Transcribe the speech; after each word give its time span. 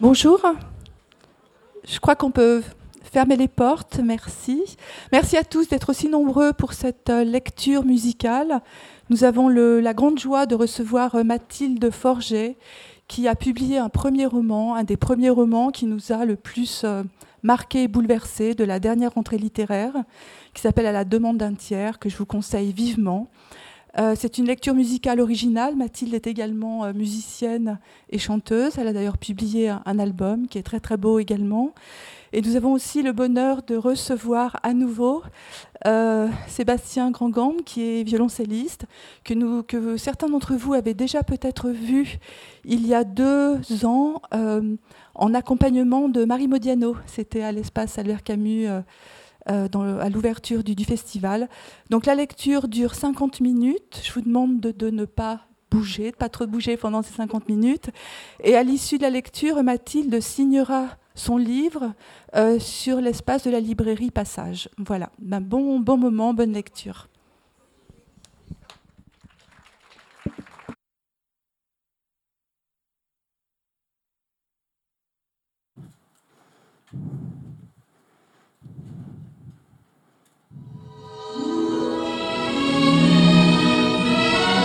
Bonjour. 0.00 0.40
Je 1.84 1.98
crois 1.98 2.14
qu'on 2.14 2.30
peut 2.30 2.62
fermer 3.02 3.36
les 3.36 3.48
portes. 3.48 3.98
Merci. 3.98 4.62
Merci 5.10 5.36
à 5.36 5.42
tous 5.42 5.68
d'être 5.68 5.90
aussi 5.90 6.08
nombreux 6.08 6.52
pour 6.52 6.72
cette 6.72 7.10
euh, 7.10 7.24
lecture 7.24 7.84
musicale. 7.84 8.60
Nous 9.10 9.24
avons 9.24 9.48
la 9.48 9.94
grande 9.94 10.16
joie 10.16 10.46
de 10.46 10.54
recevoir 10.54 11.16
euh, 11.16 11.24
Mathilde 11.24 11.90
Forget, 11.90 12.56
qui 13.08 13.26
a 13.26 13.34
publié 13.34 13.78
un 13.78 13.88
premier 13.88 14.26
roman, 14.26 14.76
un 14.76 14.84
des 14.84 14.96
premiers 14.96 15.30
romans 15.30 15.72
qui 15.72 15.86
nous 15.86 16.12
a 16.12 16.24
le 16.24 16.36
plus 16.36 16.82
euh, 16.84 17.02
marqué 17.42 17.82
et 17.82 17.88
bouleversé 17.88 18.54
de 18.54 18.62
la 18.62 18.78
dernière 18.78 19.14
rentrée 19.14 19.38
littéraire, 19.38 19.94
qui 20.54 20.62
s'appelle 20.62 20.86
À 20.86 20.92
la 20.92 21.04
demande 21.04 21.38
d'un 21.38 21.54
tiers, 21.54 21.98
que 21.98 22.08
je 22.08 22.16
vous 22.16 22.26
conseille 22.26 22.72
vivement. 22.72 23.26
Euh, 23.98 24.14
c'est 24.16 24.38
une 24.38 24.46
lecture 24.46 24.74
musicale 24.74 25.20
originale. 25.20 25.74
Mathilde 25.74 26.14
est 26.14 26.28
également 26.28 26.84
euh, 26.84 26.92
musicienne 26.92 27.80
et 28.10 28.18
chanteuse. 28.18 28.78
Elle 28.78 28.86
a 28.86 28.92
d'ailleurs 28.92 29.18
publié 29.18 29.70
un, 29.70 29.98
album 29.98 30.46
qui 30.46 30.58
est 30.58 30.62
très 30.62 30.78
très 30.78 30.96
beau 30.96 31.18
également. 31.18 31.74
Et 32.32 32.40
nous 32.42 32.54
avons 32.54 32.72
aussi 32.72 33.02
le 33.02 33.12
bonheur 33.12 33.62
de 33.62 33.74
recevoir 33.74 34.60
à 34.62 34.72
nouveau 34.72 35.22
euh, 35.86 36.28
Sébastien 36.46 37.10
Grandgambe, 37.10 37.62
qui 37.64 37.82
est 37.82 38.02
violoncelliste, 38.04 38.84
que, 39.24 39.62
que 39.62 39.96
certains 39.96 40.28
d'entre 40.28 40.54
vous 40.54 40.74
avaient 40.74 40.94
déjà 40.94 41.22
peut-être 41.24 41.70
vu 41.70 42.18
il 42.64 42.86
y 42.86 42.94
a 42.94 43.02
deux 43.02 43.58
ans 43.84 44.20
en 45.14 45.34
accompagnement 45.34 46.08
de 46.08 46.24
Marie 46.24 46.48
Modiano. 46.48 46.96
C'était 47.06 47.42
à 47.42 47.50
l'espace 47.50 47.98
Albert 47.98 48.22
Camus 48.22 48.68
euh, 49.50 49.68
à 50.00 50.08
l'ouverture 50.08 50.62
du, 50.62 50.84
festival. 50.84 51.48
Donc 51.90 52.06
la 52.06 52.14
lecture 52.14 52.68
dure 52.68 52.94
50 52.94 53.40
minutes. 53.40 54.00
Je 54.04 54.12
vous 54.12 54.20
demande 54.20 54.60
de, 54.60 54.90
ne 54.90 55.04
pas 55.04 55.40
bouger, 55.70 56.10
de 56.10 56.16
pas 56.16 56.28
trop 56.28 56.46
bouger 56.46 56.76
pendant 56.76 57.02
ces 57.02 57.14
50 57.14 57.48
minutes. 57.48 57.90
Et 58.44 58.56
à 58.56 58.62
l'issue 58.62 58.98
de 58.98 59.02
la 59.02 59.10
lecture, 59.10 59.62
Mathilde 59.62 60.20
signera 60.20 60.88
son 61.14 61.36
livre 61.36 61.92
euh, 62.36 62.58
sur 62.58 63.00
l'espace 63.00 63.44
de 63.44 63.50
la 63.50 63.60
librairie 63.60 64.10
Passage. 64.10 64.68
Voilà, 64.78 65.10
un 65.30 65.40
bon, 65.40 65.80
bon 65.80 65.96
moment, 65.96 66.34
bonne 66.34 66.52
lecture. 66.52 67.08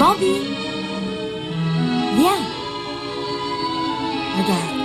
Bambi 0.03 0.35
Viens 2.17 2.43
Regarde. 4.37 4.75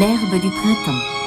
L'herbe 0.00 0.40
du 0.40 0.50
printemps. 0.50 1.21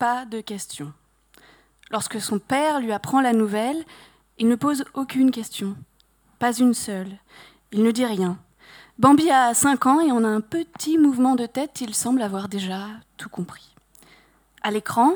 Pas 0.00 0.24
de 0.24 0.40
questions. 0.40 0.94
Lorsque 1.90 2.22
son 2.22 2.38
père 2.38 2.80
lui 2.80 2.90
apprend 2.90 3.20
la 3.20 3.34
nouvelle, 3.34 3.84
il 4.38 4.48
ne 4.48 4.54
pose 4.54 4.86
aucune 4.94 5.30
question, 5.30 5.76
pas 6.38 6.54
une 6.54 6.72
seule. 6.72 7.18
Il 7.70 7.82
ne 7.82 7.90
dit 7.90 8.06
rien. 8.06 8.38
Bambi 8.98 9.30
a 9.30 9.52
5 9.52 9.86
ans 9.86 10.00
et 10.00 10.10
en 10.10 10.24
un 10.24 10.40
petit 10.40 10.96
mouvement 10.96 11.34
de 11.34 11.44
tête, 11.44 11.82
il 11.82 11.94
semble 11.94 12.22
avoir 12.22 12.48
déjà 12.48 12.86
tout 13.18 13.28
compris. 13.28 13.74
À 14.62 14.70
l'écran, 14.70 15.12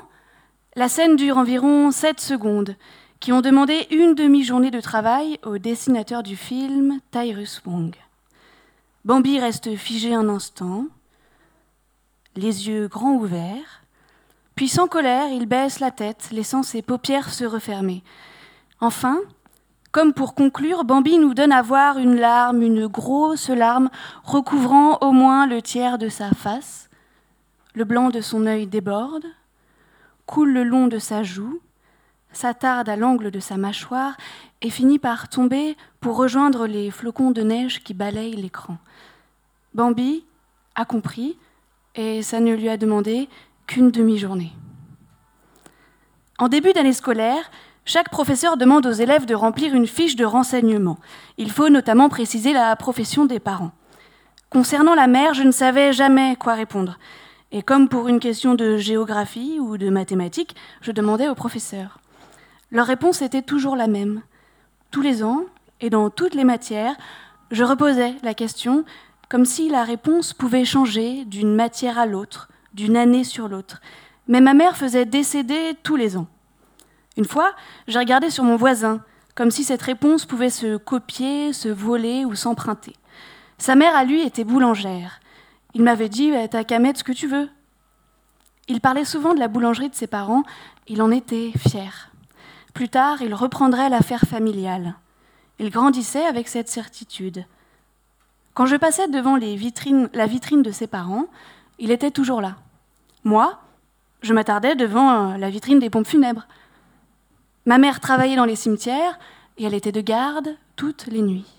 la 0.77 0.91
scène 0.91 1.17
dure 1.17 1.39
environ 1.39 1.91
7 1.91 2.21
secondes, 2.21 2.77
qui 3.21 3.33
ont 3.33 3.41
demandé 3.41 3.87
une 3.91 4.15
demi-journée 4.15 4.71
de 4.71 4.83
travail 4.83 5.39
au 5.45 5.57
dessinateur 5.57 6.23
du 6.23 6.37
film, 6.37 7.01
Tyrus 7.11 7.63
Wong. 7.65 7.95
Bambi 9.07 9.41
reste 9.41 9.77
figé 9.77 10.15
un 10.15 10.29
instant, 10.29 10.89
les 12.37 12.69
yeux 12.69 12.89
grands 12.89 13.15
ouverts, 13.15 13.84
puis 14.55 14.69
sans 14.69 14.87
colère, 14.87 15.29
il 15.29 15.47
baisse 15.47 15.81
la 15.81 15.91
tête, 15.91 16.29
laissant 16.31 16.63
ses 16.63 16.83
paupières 16.83 17.33
se 17.33 17.45
refermer. 17.45 18.03
Enfin, 18.81 19.19
comme 19.91 20.13
pour 20.13 20.35
conclure, 20.35 20.85
Bambi 20.85 21.19
nous 21.19 21.35
donne 21.35 21.53
à 21.53 21.63
voir 21.63 21.99
une 21.99 22.17
larme, 22.17 22.63
une 22.63 22.87
grosse 22.87 23.49
larme, 23.49 23.91
recouvrant 24.25 24.99
au 25.01 25.13
moins 25.13 25.47
le 25.47 25.63
tiers 25.63 25.99
de 25.99 26.09
sa 26.09 26.31
face. 26.31 26.89
Le 27.75 27.85
blanc 27.85 28.11
de 28.11 28.21
son 28.21 28.47
œil 28.47 28.67
déborde, 28.67 29.27
coule 30.27 30.53
le 30.53 30.65
long 30.65 30.87
de 30.87 30.99
sa 30.99 31.23
joue, 31.23 31.61
s'attarde 32.33 32.89
à 32.89 32.97
l'angle 32.97 33.31
de 33.31 33.41
sa 33.41 33.57
mâchoire 33.57 34.17
et 34.63 34.71
finit 34.71 34.99
par 34.99 35.29
tomber 35.29 35.77
pour 36.01 36.17
rejoindre 36.17 36.67
les 36.67 36.91
flocons 36.91 37.31
de 37.31 37.43
neige 37.43 37.83
qui 37.83 37.95
balayent 37.95 38.35
l'écran. 38.37 38.79
Bambi 39.75 40.25
a 40.75 40.85
compris, 40.85 41.39
et 41.95 42.23
ça 42.23 42.41
ne 42.41 42.53
lui 42.53 42.69
a 42.69 42.77
demandé 42.77 43.29
qu'une 43.67 43.91
demi-journée. 43.91 44.53
En 46.39 46.49
début 46.49 46.73
d'année 46.73 46.93
scolaire, 46.93 47.51
chaque 47.85 48.11
professeur 48.11 48.57
demande 48.57 48.87
aux 48.87 48.93
élèves 48.93 49.27
de 49.27 49.35
remplir 49.35 49.75
une 49.75 49.87
fiche 49.87 50.17
de 50.17 50.25
renseignement. 50.25 50.99
Il 51.37 51.51
faut 51.51 51.69
notamment 51.69 52.09
préciser 52.09 52.53
la 52.53 52.75
profession 52.77 53.27
des 53.27 53.41
parents. 53.41 53.73
Concernant 54.51 54.95
la 54.95 55.07
mère, 55.07 55.35
je 55.35 55.43
ne 55.43 55.53
savais 55.53 55.93
jamais 55.93 56.37
quoi 56.37 56.55
répondre. 56.55 56.99
Et 57.53 57.63
comme 57.63 57.89
pour 57.89 58.09
une 58.09 58.21
question 58.21 58.55
de 58.55 58.77
géographie 58.77 59.59
ou 59.61 59.77
de 59.79 59.91
mathématiques, 59.91 60.57
je 60.81 60.93
demandais 60.93 61.29
aux 61.29 61.35
professeurs. 61.35 61.99
Leur 62.71 62.87
réponse 62.87 63.23
était 63.23 63.43
toujours 63.43 63.77
la 63.77 63.87
même. 63.87 64.23
Tous 64.91 65.03
les 65.03 65.23
ans, 65.23 65.45
et 65.81 65.91
dans 65.91 66.11
toutes 66.11 66.35
les 66.35 66.45
matières, 66.45 66.97
je 67.51 67.65
reposais 67.65 68.15
la 68.23 68.35
question 68.35 68.85
comme 69.29 69.45
si 69.45 69.69
la 69.69 69.85
réponse 69.85 70.33
pouvait 70.33 70.65
changer 70.65 71.25
d'une 71.25 71.55
matière 71.55 71.99
à 71.99 72.07
l'autre, 72.07 72.49
d'une 72.75 72.97
année 72.97 73.25
sur 73.25 73.49
l'autre. 73.49 73.81
Mais 74.29 74.41
ma 74.41 74.55
mère 74.55 74.77
faisait 74.77 75.07
décéder 75.07 75.77
tous 75.83 75.97
les 75.97 76.17
ans. 76.17 76.27
Une 77.17 77.25
fois, 77.25 77.55
j'ai 77.87 77.99
regardé 77.99 78.31
sur 78.31 78.45
mon 78.45 78.57
voisin, 78.57 79.01
comme 79.35 79.51
si 79.51 79.65
cette 79.65 79.83
réponse 79.83 80.27
pouvait 80.27 80.51
se 80.51 80.77
copier, 80.77 81.53
se 81.53 81.69
voler 81.69 82.25
ou 82.25 82.35
s'emprunter. 82.35 82.95
Sa 83.59 83.77
mère, 83.77 83.97
à 83.97 84.05
lui, 84.05 84.21
était 84.23 84.45
boulangère. 84.45 85.21
Il 85.75 85.83
m'avait 85.83 86.09
dit 86.09 86.33
T'as 86.51 86.65
qu'à 86.65 86.79
mettre 86.79 87.01
ce 87.01 87.05
que 87.05 87.13
tu 87.13 87.27
veux. 87.27 87.49
Il 88.69 88.81
parlait 88.81 89.05
souvent 89.05 89.35
de 89.35 89.41
la 89.41 89.49
boulangerie 89.49 89.91
de 89.91 89.95
ses 89.95 90.07
parents, 90.07 90.43
il 90.87 91.03
en 91.03 91.11
était 91.11 91.53
fier. 91.69 92.11
Plus 92.73 92.89
tard, 92.89 93.23
il 93.23 93.35
reprendrait 93.35 93.91
l'affaire 93.91 94.23
familiale. 94.23 94.95
Il 95.59 95.71
grandissait 95.71 96.25
avec 96.25 96.49
cette 96.49 96.69
certitude. 96.69 97.45
Quand 98.55 98.67
je 98.67 98.77
passais 98.77 99.07
devant 99.09 99.37
la 99.37 100.27
vitrine 100.27 100.63
de 100.63 100.71
ses 100.71 100.87
parents, 100.87 101.27
il 101.79 101.91
était 101.91 102.11
toujours 102.11 102.41
là. 102.41 102.57
Moi, 103.25 103.59
je 104.23 104.33
m'attardais 104.35 104.77
devant 104.77 105.33
euh, 105.33 105.37
la 105.39 105.51
vitrine 105.51 105.79
des 105.79 105.91
pompes 105.91 106.07
funèbres. 106.07 106.47
Ma 107.67 107.79
mère 107.79 108.01
travaillait 108.01 108.37
dans 108.37 108.45
les 108.45 108.57
cimetières 108.57 109.19
et 109.57 109.65
elle 109.65 109.75
était 109.75 109.93
de 109.93 110.01
garde 110.03 110.57
toutes 110.77 111.07
les 111.07 111.23
nuits. 111.23 111.54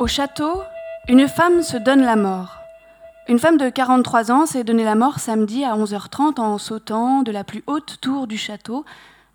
Au 0.00 0.06
château, 0.06 0.62
une 1.08 1.28
femme 1.28 1.62
se 1.62 1.76
donne 1.76 2.00
la 2.00 2.16
mort. 2.16 2.56
Une 3.28 3.38
femme 3.38 3.58
de 3.58 3.68
43 3.68 4.32
ans 4.32 4.46
s'est 4.46 4.64
donnée 4.64 4.82
la 4.82 4.94
mort 4.94 5.18
samedi 5.18 5.62
à 5.62 5.76
11h30 5.76 6.40
en 6.40 6.56
sautant 6.56 7.20
de 7.20 7.30
la 7.30 7.44
plus 7.44 7.62
haute 7.66 7.98
tour 8.00 8.26
du 8.26 8.38
château. 8.38 8.86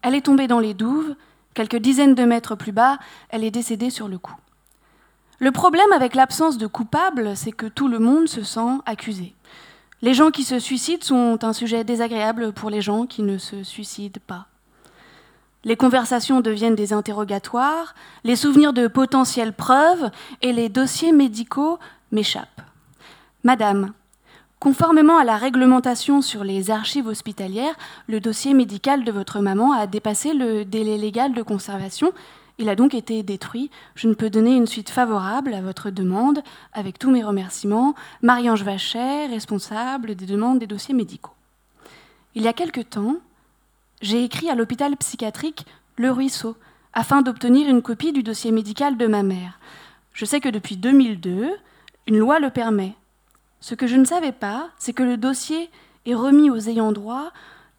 Elle 0.02 0.16
est 0.16 0.26
tombée 0.26 0.48
dans 0.48 0.60
les 0.60 0.74
douves. 0.74 1.16
Quelques 1.54 1.76
dizaines 1.76 2.16
de 2.16 2.24
mètres 2.24 2.56
plus 2.56 2.72
bas, 2.72 2.98
elle 3.30 3.44
est 3.44 3.52
décédée 3.52 3.92
sur 3.92 4.08
le 4.08 4.18
coup. 4.18 4.34
Le 5.38 5.52
problème 5.52 5.92
avec 5.94 6.16
l'absence 6.16 6.58
de 6.58 6.66
coupable, 6.66 7.38
c'est 7.38 7.52
que 7.52 7.68
tout 7.68 7.88
le 7.88 8.00
monde 8.00 8.28
se 8.28 8.42
sent 8.42 8.80
accusé. 8.88 9.36
Les 10.02 10.16
gens 10.16 10.32
qui 10.32 10.44
se 10.44 10.58
suicident 10.58 11.06
sont 11.06 11.44
un 11.44 11.54
sujet 11.54 11.84
désagréable 11.84 12.54
pour 12.54 12.72
les 12.72 12.82
gens 12.82 13.06
qui 13.06 13.22
ne 13.22 13.38
se 13.38 13.62
suicident 13.62 14.20
pas. 14.26 14.48
Les 15.66 15.76
conversations 15.76 16.42
deviennent 16.42 16.76
des 16.76 16.94
interrogatoires, 16.94 17.96
les 18.24 18.36
souvenirs 18.36 18.72
de 18.72 18.88
potentielles 18.88 19.52
preuves 19.52 20.12
et 20.44 20.54
les 20.54 20.70
dossiers 20.70 21.12
médicaux 21.12 21.80
m'échappent. 22.12 22.62
Madame, 23.44 23.92
conformément 24.60 25.18
à 25.18 25.24
la 25.24 25.38
réglementation 25.38 26.22
sur 26.22 26.44
les 26.44 26.70
archives 26.70 27.08
hospitalières, 27.08 27.76
le 28.08 28.20
dossier 28.20 28.54
médical 28.54 29.04
de 29.04 29.12
votre 29.12 29.40
maman 29.40 29.72
a 29.72 29.88
dépassé 29.88 30.34
le 30.34 30.66
délai 30.66 31.00
légal 31.00 31.34
de 31.34 31.42
conservation. 31.42 32.14
Il 32.60 32.70
a 32.70 32.76
donc 32.76 32.94
été 32.94 33.24
détruit. 33.24 33.72
Je 33.96 34.08
ne 34.08 34.14
peux 34.14 34.30
donner 34.30 34.56
une 34.56 34.68
suite 34.68 34.92
favorable 34.92 35.52
à 35.56 35.62
votre 35.62 35.90
demande, 35.90 36.44
avec 36.74 37.00
tous 37.00 37.10
mes 37.10 37.24
remerciements. 37.24 37.96
Marie-Ange 38.22 38.64
Vachet, 38.64 39.26
responsable 39.26 40.14
des 40.14 40.28
demandes 40.28 40.60
des 40.60 40.68
dossiers 40.68 40.94
médicaux. 40.94 41.34
Il 42.36 42.44
y 42.44 42.48
a 42.48 42.54
quelque 42.54 42.82
temps, 42.82 43.16
j'ai 44.06 44.24
écrit 44.24 44.52
à 44.52 44.56
l'hôpital 44.56 44.96
psychiatrique 44.98 45.66
Le 45.98 46.12
Ruisseau 46.12 46.56
afin 46.94 47.24
d'obtenir 47.24 47.68
une 47.68 47.82
copie 47.82 48.14
du 48.14 48.22
dossier 48.22 48.52
médical 48.52 48.98
de 48.98 49.08
ma 49.08 49.24
mère. 49.24 49.60
Je 50.14 50.26
sais 50.26 50.40
que 50.40 50.50
depuis 50.50 50.78
2002, 50.78 51.50
une 52.06 52.18
loi 52.20 52.40
le 52.40 52.52
permet. 52.52 52.94
Ce 53.62 53.74
que 53.74 53.88
je 53.88 53.96
ne 53.96 54.06
savais 54.06 54.32
pas, 54.32 54.70
c'est 54.78 54.94
que 54.94 55.02
le 55.02 55.18
dossier 55.18 55.72
est 56.06 56.14
remis 56.14 56.52
aux 56.52 56.70
ayants 56.70 56.92
droit 56.92 57.32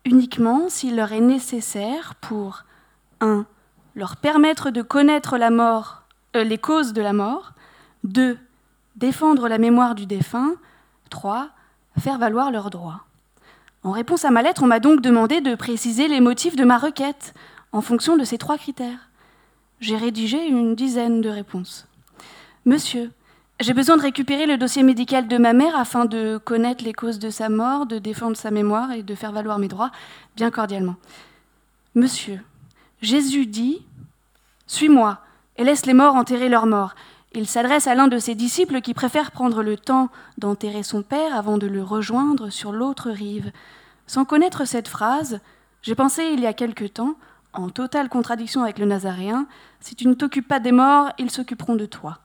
uniquement 0.05 0.69
s'il 0.69 0.97
leur 0.97 1.13
est 1.13 1.21
nécessaire 1.21 2.17
pour 2.17 2.65
1. 3.21 3.47
leur 3.95 4.17
permettre 4.17 4.71
de 4.71 4.83
connaître 4.83 5.39
la 5.39 5.51
mort, 5.51 6.03
euh, 6.35 6.43
les 6.43 6.59
causes 6.59 6.93
de 6.93 7.03
la 7.03 7.13
mort, 7.13 7.53
2. 8.03 8.37
défendre 8.97 9.49
la 9.49 9.59
mémoire 9.59 9.95
du 9.95 10.07
défunt, 10.07 10.55
3. 11.09 11.51
faire 12.01 12.19
valoir 12.19 12.51
leurs 12.51 12.71
droits. 12.71 13.06
En 13.87 13.93
réponse 13.93 14.25
à 14.25 14.33
ma 14.33 14.43
lettre, 14.43 14.65
on 14.65 14.67
m'a 14.67 14.81
donc 14.81 15.01
demandé 15.01 15.41
de 15.41 15.55
préciser 15.55 16.09
les 16.09 16.19
motifs 16.19 16.57
de 16.57 16.65
ma 16.65 16.77
requête 16.77 17.35
en 17.71 17.81
fonction 17.81 18.17
de 18.17 18.25
ces 18.25 18.37
trois 18.37 18.59
critères. 18.59 19.11
J'ai 19.79 19.97
rédigé 19.97 20.45
une 20.45 20.75
dizaine 20.75 21.21
de 21.21 21.29
réponses. 21.29 21.87
Monsieur, 22.65 23.13
j'ai 23.61 23.75
besoin 23.75 23.97
de 23.97 24.03
récupérer 24.03 24.47
le 24.47 24.59
dossier 24.59 24.83
médical 24.83 25.29
de 25.29 25.39
ma 25.39 25.53
mère 25.53 25.77
afin 25.77 26.05
de 26.05 26.37
connaître 26.37 26.83
les 26.83 26.95
causes 26.95 27.21
de 27.21 27.31
sa 27.31 27.49
mort, 27.49 27.87
de 27.87 28.01
défendre 28.01 28.37
sa 28.37 28.51
mémoire 28.51 28.91
et 28.91 29.05
de 29.05 29.15
faire 29.15 29.31
valoir 29.31 29.61
mes 29.61 29.69
droits, 29.69 29.93
bien 30.35 30.51
cordialement. 30.51 30.97
Monsieur, 31.95 32.41
Jésus 33.03 33.47
dit 33.47 33.87
Suis-moi 34.67 35.21
et 35.59 35.63
laisse 35.63 35.87
les 35.87 35.95
morts 35.95 36.17
enterrer 36.17 36.49
leurs 36.49 36.67
morts. 36.67 36.97
Il 37.37 37.47
s'adresse 37.47 37.87
à 37.87 37.95
l'un 37.95 38.09
de 38.09 38.19
ses 38.19 38.35
disciples 38.35 38.81
qui 38.81 38.95
préfère 38.95 39.31
prendre 39.31 39.63
le 39.63 39.77
temps 39.77 40.09
d'enterrer 40.39 40.83
son 40.83 41.03
père 41.03 41.37
avant 41.37 41.59
de 41.59 41.67
le 41.67 41.83
rejoindre 41.83 42.49
sur 42.49 42.73
l'autre 42.73 43.11
rive. 43.11 43.53
Sans 44.07 44.25
connaître 44.25 44.65
cette 44.65 44.89
phrase, 44.89 45.41
j'ai 45.83 45.95
pensé 45.95 46.31
il 46.33 46.41
y 46.41 46.47
a 46.47 46.55
quelque 46.55 46.87
temps, 46.87 47.15
en 47.53 47.69
totale 47.69 48.09
contradiction 48.09 48.63
avec 48.63 48.79
le 48.79 48.87
Nazaréen, 48.87 49.47
si 49.81 49.95
tu 49.95 50.09
ne 50.09 50.15
t'occupes 50.15 50.49
pas 50.49 50.61
des 50.61 50.73
morts, 50.73 51.13
ils 51.19 51.31
s'occuperont 51.31 51.77
de 51.77 51.85
toi. 51.85 52.21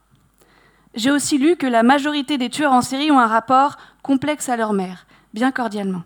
J'ai 0.96 1.12
aussi 1.12 1.38
lu 1.38 1.57
que 1.57 1.68
la 1.68 1.84
majorité 1.84 2.38
des 2.38 2.50
tueurs 2.50 2.72
en 2.72 2.81
série 2.81 3.12
ont 3.12 3.19
un 3.19 3.28
rapport 3.28 3.75
complexe 4.04 4.48
à 4.48 4.56
leur 4.56 4.72
mère, 4.72 5.06
bien 5.34 5.52
cordialement. 5.52 6.04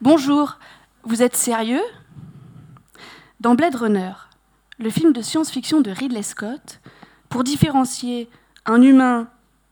Bonjour, 0.00 0.58
vous 1.04 1.22
êtes 1.22 1.36
sérieux? 1.36 1.84
Dans 3.38 3.54
Blade 3.54 3.76
Runner, 3.76 4.14
le 4.80 4.90
film 4.90 5.12
de 5.12 5.22
science-fiction 5.22 5.80
de 5.80 5.92
Ridley 5.92 6.24
Scott, 6.24 6.80
pour 7.32 7.44
différencier 7.44 8.28
un 8.66 8.82
humain 8.82 9.26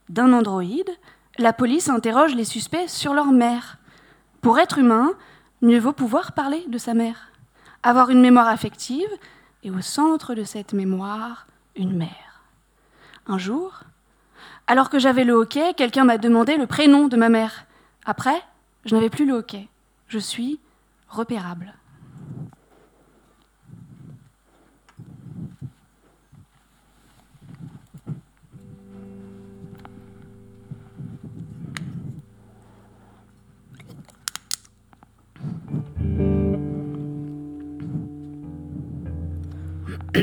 d'un 0.09 0.33
androïde, 0.33 0.89
la 1.37 1.53
police 1.53 1.91
interroge 1.91 2.35
les 2.35 2.47
suspects 2.47 2.89
sur 2.89 3.13
leur 3.13 3.33
mère. 3.33 3.77
Pour 4.41 4.59
être 4.59 4.79
humain, 4.79 5.11
mieux 5.61 5.79
vaut 5.79 5.93
pouvoir 5.93 6.33
parler 6.33 6.65
de 6.69 6.79
sa 6.79 6.95
mère, 6.95 7.29
avoir 7.83 8.09
une 8.09 8.23
mémoire 8.23 8.49
affective 8.49 9.11
et 9.63 9.71
au 9.71 9.83
centre 9.83 10.35
de 10.35 10.43
cette 10.43 10.73
mémoire, 10.73 11.47
une 11.77 11.95
mère. 11.95 12.45
Un 13.27 13.37
jour, 13.37 13.81
alors 14.67 14.89
que 14.89 14.99
j'avais 14.99 15.25
le 15.25 15.35
hockey, 15.35 15.75
quelqu'un 15.75 16.05
m'a 16.05 16.17
demandé 16.17 16.57
le 16.57 16.67
prénom 16.67 17.09
de 17.09 17.17
ma 17.19 17.29
mère. 17.29 17.67
Après, 18.07 18.43
je 18.87 18.95
n'avais 18.95 19.11
plus 19.11 19.27
le 19.27 19.35
hockey. 19.35 19.69
Je 20.09 20.19
suis 20.19 20.61
repérable. 21.11 21.75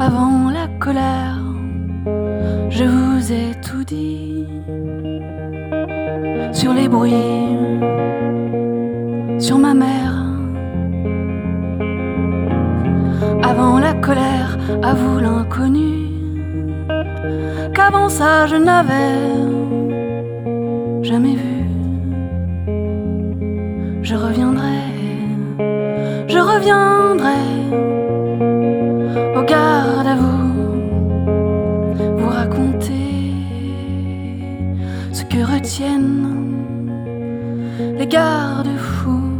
Avant 0.00 0.50
la 0.50 0.66
colère, 0.80 1.38
je 2.68 2.84
vous 2.84 3.32
ai 3.32 3.54
tout 3.60 3.84
dit 3.84 4.44
sur 6.52 6.72
les 6.72 6.88
bruits, 6.88 7.12
sur 9.38 9.58
ma 9.58 9.74
mère. 9.74 10.24
Avant 13.42 13.78
la 13.78 13.94
colère, 13.94 14.58
à 14.82 14.94
vous 14.94 15.20
l'inconnu, 15.20 15.97
qu'avant 17.88 18.08
ça 18.08 18.46
je 18.46 18.56
n'avais 18.56 19.14
jamais 21.02 21.34
vu. 21.34 21.64
Je 24.02 24.14
reviendrai, 24.14 24.80
je 26.28 26.38
reviendrai 26.38 27.40
au 29.36 29.42
garde 29.42 30.06
à 30.06 30.16
vous, 30.16 30.54
vous 32.18 32.28
raconter 32.28 33.34
ce 35.12 35.24
que 35.24 35.40
retiennent 35.54 36.26
les 37.98 38.06
gardes-fous 38.06 39.32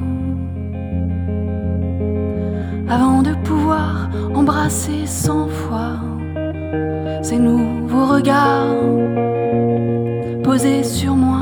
avant 2.88 3.22
de 3.22 3.32
pouvoir 3.44 4.08
embrasser 4.34 5.06
cent 5.06 5.48
fois 5.48 5.96
ces 7.22 7.38
nouveaux 7.98 8.14
regards 8.14 8.76
posés 10.44 10.84
sur 10.84 11.16
moi. 11.16 11.40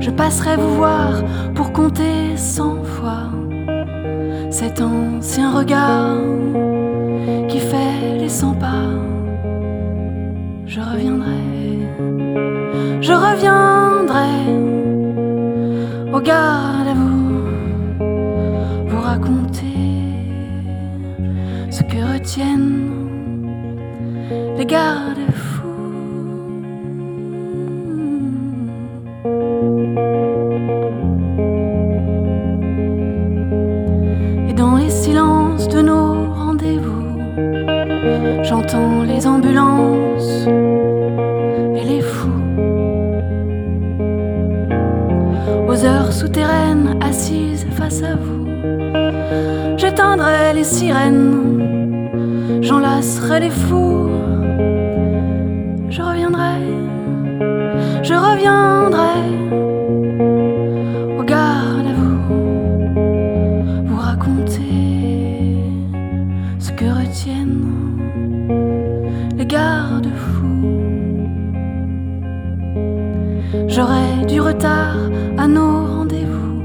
Je 0.00 0.10
passerai 0.10 0.56
vous 0.56 0.74
voir 0.76 1.22
pour 1.54 1.72
compter 1.72 2.36
cent 2.36 2.82
fois 2.82 3.28
cet 4.50 4.80
ancien 4.80 5.52
regard 5.52 6.16
qui 7.48 7.60
fait 7.60 8.18
les 8.18 8.28
cent 8.28 8.54
pas. 8.54 8.90
Je 10.66 10.80
reviendrai, 10.80 11.44
je 13.00 13.12
reviendrai 13.12 14.32
au 16.12 16.20
garde 16.20 16.61
les 24.62 24.66
gardes-fous. 24.66 25.62
Et 34.48 34.52
dans 34.52 34.76
les 34.76 34.90
silences 34.90 35.66
de 35.66 35.80
nos 35.82 36.32
rendez-vous, 36.32 37.18
j'entends 38.44 39.02
les 39.02 39.26
ambulances 39.26 40.46
et 41.74 41.84
les 41.84 42.00
fous. 42.00 42.30
Aux 45.66 45.84
heures 45.84 46.12
souterraines, 46.12 46.98
assises 47.00 47.66
face 47.72 48.00
à 48.04 48.14
vous, 48.14 48.46
j'éteindrai 49.76 50.52
les 50.54 50.64
sirènes, 50.64 52.60
j'enlacerai 52.60 53.40
les 53.40 53.50
fous, 53.50 54.11
reviendrai, 56.32 56.60
je 58.02 58.14
reviendrai. 58.14 59.18
Au 61.18 61.22
garde 61.22 61.86
à 61.86 61.92
vous, 61.92 62.18
vous 63.86 63.96
raconter 63.96 65.56
ce 66.58 66.72
que 66.72 66.84
retiennent 66.84 67.98
les 69.36 69.46
garde-fous. 69.46 70.70
J'aurai 73.68 74.26
du 74.26 74.40
retard 74.40 74.96
à 75.38 75.46
nos 75.46 75.86
rendez-vous. 75.86 76.62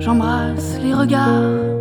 J'embrasse 0.00 0.78
les 0.82 0.94
regards 0.94 1.71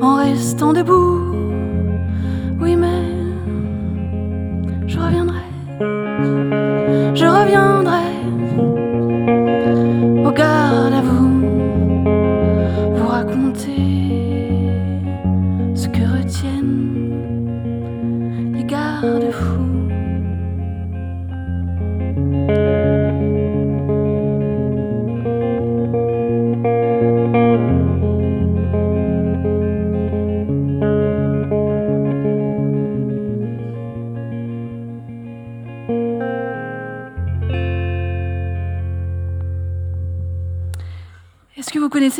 En 0.00 0.16
restant 0.16 0.72
debout. 0.72 1.21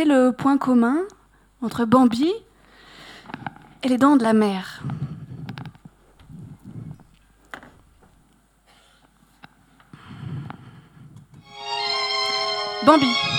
Connaissez 0.02 0.04
le 0.04 0.32
point 0.32 0.58
commun 0.58 0.98
entre 1.62 1.84
Bambi 1.84 2.32
et 3.82 3.88
les 3.88 3.98
dents 3.98 4.16
de 4.16 4.22
la 4.22 4.32
mer 4.32 4.82
Bambi. 12.84 13.31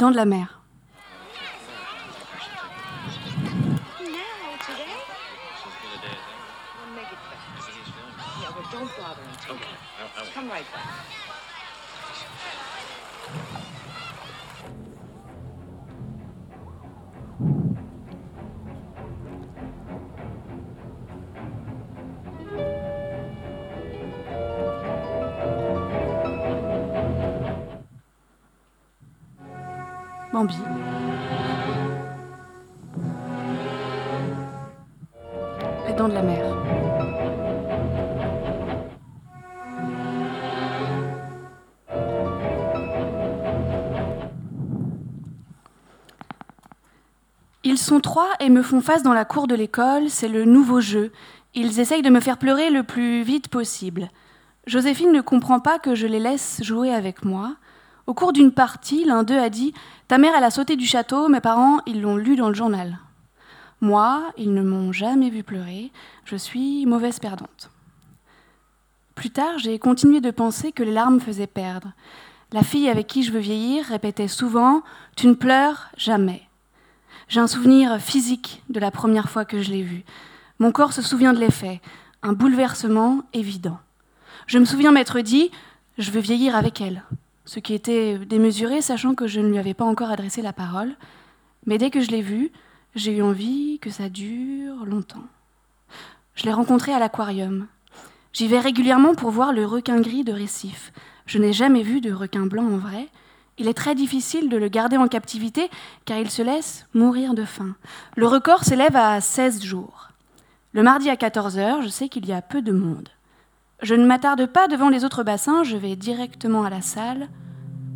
Dents 0.00 0.10
de 0.10 0.16
la 0.16 0.24
mer. 0.24 0.60
Les 35.86 35.92
dents 35.94 36.08
de 36.08 36.14
la 36.14 36.22
mer. 36.22 36.56
Ils 47.62 47.76
sont 47.76 48.00
trois 48.00 48.28
et 48.40 48.48
me 48.48 48.62
font 48.62 48.80
face 48.80 49.02
dans 49.02 49.12
la 49.12 49.26
cour 49.26 49.46
de 49.46 49.54
l'école, 49.54 50.08
c'est 50.08 50.28
le 50.28 50.46
nouveau 50.46 50.80
jeu. 50.80 51.12
Ils 51.54 51.80
essayent 51.80 52.00
de 52.00 52.08
me 52.08 52.20
faire 52.20 52.38
pleurer 52.38 52.70
le 52.70 52.82
plus 52.82 53.22
vite 53.22 53.48
possible. 53.48 54.08
Joséphine 54.66 55.12
ne 55.12 55.20
comprend 55.20 55.60
pas 55.60 55.78
que 55.78 55.94
je 55.94 56.06
les 56.06 56.20
laisse 56.20 56.62
jouer 56.62 56.94
avec 56.94 57.26
moi. 57.26 57.56
Au 58.06 58.14
cours 58.14 58.32
d'une 58.32 58.52
partie, 58.52 59.04
l'un 59.04 59.22
d'eux 59.22 59.38
a 59.38 59.50
dit 59.50 59.72
Ta 60.08 60.18
mère, 60.18 60.34
elle 60.36 60.44
a 60.44 60.50
sauté 60.50 60.76
du 60.76 60.86
château, 60.86 61.28
mes 61.28 61.40
parents, 61.40 61.80
ils 61.86 62.00
l'ont 62.00 62.16
lu 62.16 62.36
dans 62.36 62.48
le 62.48 62.54
journal. 62.54 62.98
Moi, 63.80 64.32
ils 64.36 64.52
ne 64.52 64.62
m'ont 64.62 64.92
jamais 64.92 65.30
vu 65.30 65.42
pleurer, 65.42 65.90
je 66.24 66.36
suis 66.36 66.84
mauvaise 66.86 67.18
perdante. 67.18 67.70
Plus 69.14 69.30
tard, 69.30 69.58
j'ai 69.58 69.78
continué 69.78 70.20
de 70.20 70.30
penser 70.30 70.72
que 70.72 70.82
les 70.82 70.92
larmes 70.92 71.20
faisaient 71.20 71.46
perdre. 71.46 71.92
La 72.52 72.62
fille 72.62 72.88
avec 72.88 73.06
qui 73.06 73.22
je 73.22 73.32
veux 73.32 73.38
vieillir 73.38 73.84
répétait 73.86 74.28
souvent 74.28 74.82
Tu 75.16 75.28
ne 75.28 75.34
pleures 75.34 75.88
jamais. 75.96 76.42
J'ai 77.28 77.40
un 77.40 77.46
souvenir 77.46 78.00
physique 78.00 78.62
de 78.70 78.80
la 78.80 78.90
première 78.90 79.30
fois 79.30 79.44
que 79.44 79.62
je 79.62 79.70
l'ai 79.70 79.82
vue. 79.82 80.04
Mon 80.58 80.72
corps 80.72 80.92
se 80.92 81.02
souvient 81.02 81.32
de 81.32 81.38
l'effet, 81.38 81.80
un 82.22 82.32
bouleversement 82.32 83.22
évident. 83.32 83.78
Je 84.46 84.58
me 84.58 84.64
souviens 84.64 84.90
m'être 84.90 85.20
dit 85.20 85.50
Je 85.96 86.10
veux 86.10 86.20
vieillir 86.20 86.56
avec 86.56 86.80
elle 86.80 87.04
ce 87.50 87.58
qui 87.58 87.74
était 87.74 88.16
démesuré, 88.16 88.80
sachant 88.80 89.16
que 89.16 89.26
je 89.26 89.40
ne 89.40 89.48
lui 89.48 89.58
avais 89.58 89.74
pas 89.74 89.84
encore 89.84 90.12
adressé 90.12 90.40
la 90.40 90.52
parole. 90.52 90.94
Mais 91.66 91.78
dès 91.78 91.90
que 91.90 92.00
je 92.00 92.12
l'ai 92.12 92.22
vue, 92.22 92.52
j'ai 92.94 93.16
eu 93.16 93.22
envie 93.22 93.80
que 93.80 93.90
ça 93.90 94.08
dure 94.08 94.86
longtemps. 94.86 95.24
Je 96.36 96.44
l'ai 96.44 96.52
rencontré 96.52 96.92
à 96.92 97.00
l'aquarium. 97.00 97.66
J'y 98.32 98.46
vais 98.46 98.60
régulièrement 98.60 99.16
pour 99.16 99.32
voir 99.32 99.52
le 99.52 99.66
requin 99.66 100.00
gris 100.00 100.22
de 100.22 100.32
récif. 100.32 100.92
Je 101.26 101.38
n'ai 101.38 101.52
jamais 101.52 101.82
vu 101.82 102.00
de 102.00 102.12
requin 102.12 102.46
blanc 102.46 102.66
en 102.66 102.78
vrai. 102.78 103.08
Il 103.58 103.66
est 103.66 103.74
très 103.74 103.96
difficile 103.96 104.48
de 104.48 104.56
le 104.56 104.68
garder 104.68 104.96
en 104.96 105.08
captivité 105.08 105.70
car 106.04 106.18
il 106.18 106.30
se 106.30 106.42
laisse 106.42 106.86
mourir 106.94 107.34
de 107.34 107.44
faim. 107.44 107.74
Le 108.14 108.28
record 108.28 108.62
s'élève 108.62 108.94
à 108.94 109.20
16 109.20 109.64
jours. 109.64 110.10
Le 110.72 110.84
mardi 110.84 111.10
à 111.10 111.16
14h, 111.16 111.82
je 111.82 111.88
sais 111.88 112.08
qu'il 112.08 112.26
y 112.26 112.32
a 112.32 112.42
peu 112.42 112.62
de 112.62 112.70
monde. 112.70 113.08
Je 113.82 113.94
ne 113.94 114.04
m'attarde 114.04 114.44
pas 114.46 114.68
devant 114.68 114.90
les 114.90 115.06
autres 115.06 115.22
bassins, 115.22 115.64
je 115.64 115.76
vais 115.76 115.96
directement 115.96 116.64
à 116.64 116.70
la 116.70 116.82
salle. 116.82 117.28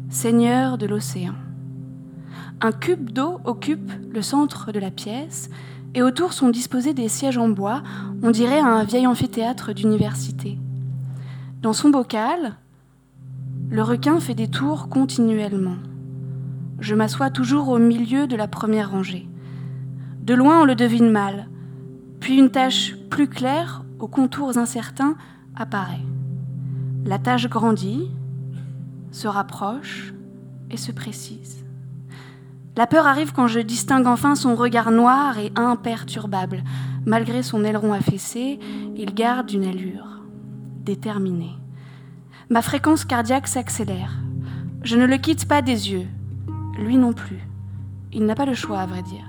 Seigneur 0.09 0.79
de 0.79 0.87
l'océan. 0.87 1.35
Un 2.63 2.73
cube 2.73 3.11
d'eau 3.11 3.41
occupe 3.45 3.93
le 4.11 4.23
centre 4.23 4.73
de 4.73 4.79
la 4.79 4.91
pièce 4.91 5.51
et 5.95 6.03
autour 6.03 6.33
sont 6.33 6.49
disposés 6.49 6.95
des 6.95 7.09
sièges 7.09 7.37
en 7.37 7.49
bois, 7.49 7.83
on 8.23 8.31
dirait 8.31 8.61
un 8.61 8.83
vieil 8.85 9.07
amphithéâtre 9.07 9.75
d'université. 9.75 10.59
Dans 11.61 11.75
son 11.75 11.91
bocal, 11.91 12.57
le 13.69 13.83
requin 13.83 14.19
fait 14.21 14.35
des 14.35 14.49
tours 14.49 14.89
continuellement. 14.89 15.77
Je 16.81 16.95
m'assois 16.95 17.31
toujours 17.31 17.69
au 17.69 17.79
milieu 17.79 18.27
de 18.27 18.37
la 18.37 18.49
première 18.49 18.91
rangée. 18.91 19.29
De 20.23 20.33
loin, 20.33 20.63
on 20.63 20.65
le 20.65 20.75
devine 20.75 21.11
mal, 21.11 21.49
puis 22.21 22.39
une 22.39 22.51
tache 22.51 22.97
plus 23.11 23.29
claire, 23.29 23.85
aux 23.99 24.09
contours 24.09 24.57
incertains, 24.57 25.17
apparaît. 25.57 26.05
La 27.05 27.19
tâche 27.19 27.49
grandit, 27.49 28.11
se 29.15 29.29
rapproche 29.29 30.13
et 30.71 30.77
se 30.77 30.91
précise. 30.91 31.65
La 32.77 32.89
peur 32.89 33.07
arrive 33.07 33.33
quand 33.33 33.47
je 33.47 33.61
distingue 33.61 34.09
enfin 34.09 34.35
son 34.35 34.57
regard 34.57 34.91
noir 34.91 35.39
et 35.39 35.53
imperturbable. 35.55 36.65
Malgré 37.07 37.43
son 37.43 37.65
aileron 37.65 37.93
affaissé, 37.93 38.59
il 38.97 39.15
garde 39.15 39.53
une 39.53 39.65
allure 39.65 40.23
déterminée. 40.85 41.57
Ma 42.51 42.63
fréquence 42.63 43.05
cardiaque 43.05 43.47
s'accélère. 43.47 44.19
Je 44.83 44.97
ne 44.97 45.07
le 45.07 45.17
quitte 45.17 45.47
pas 45.47 45.63
des 45.63 45.93
yeux, 45.93 46.07
lui 46.79 46.97
non 46.97 47.13
plus. 47.13 47.49
Il 48.13 48.27
n'a 48.27 48.35
pas 48.35 48.47
le 48.47 48.55
choix, 48.55 48.81
à 48.81 48.87
vrai 48.87 49.03
dire. 49.03 49.25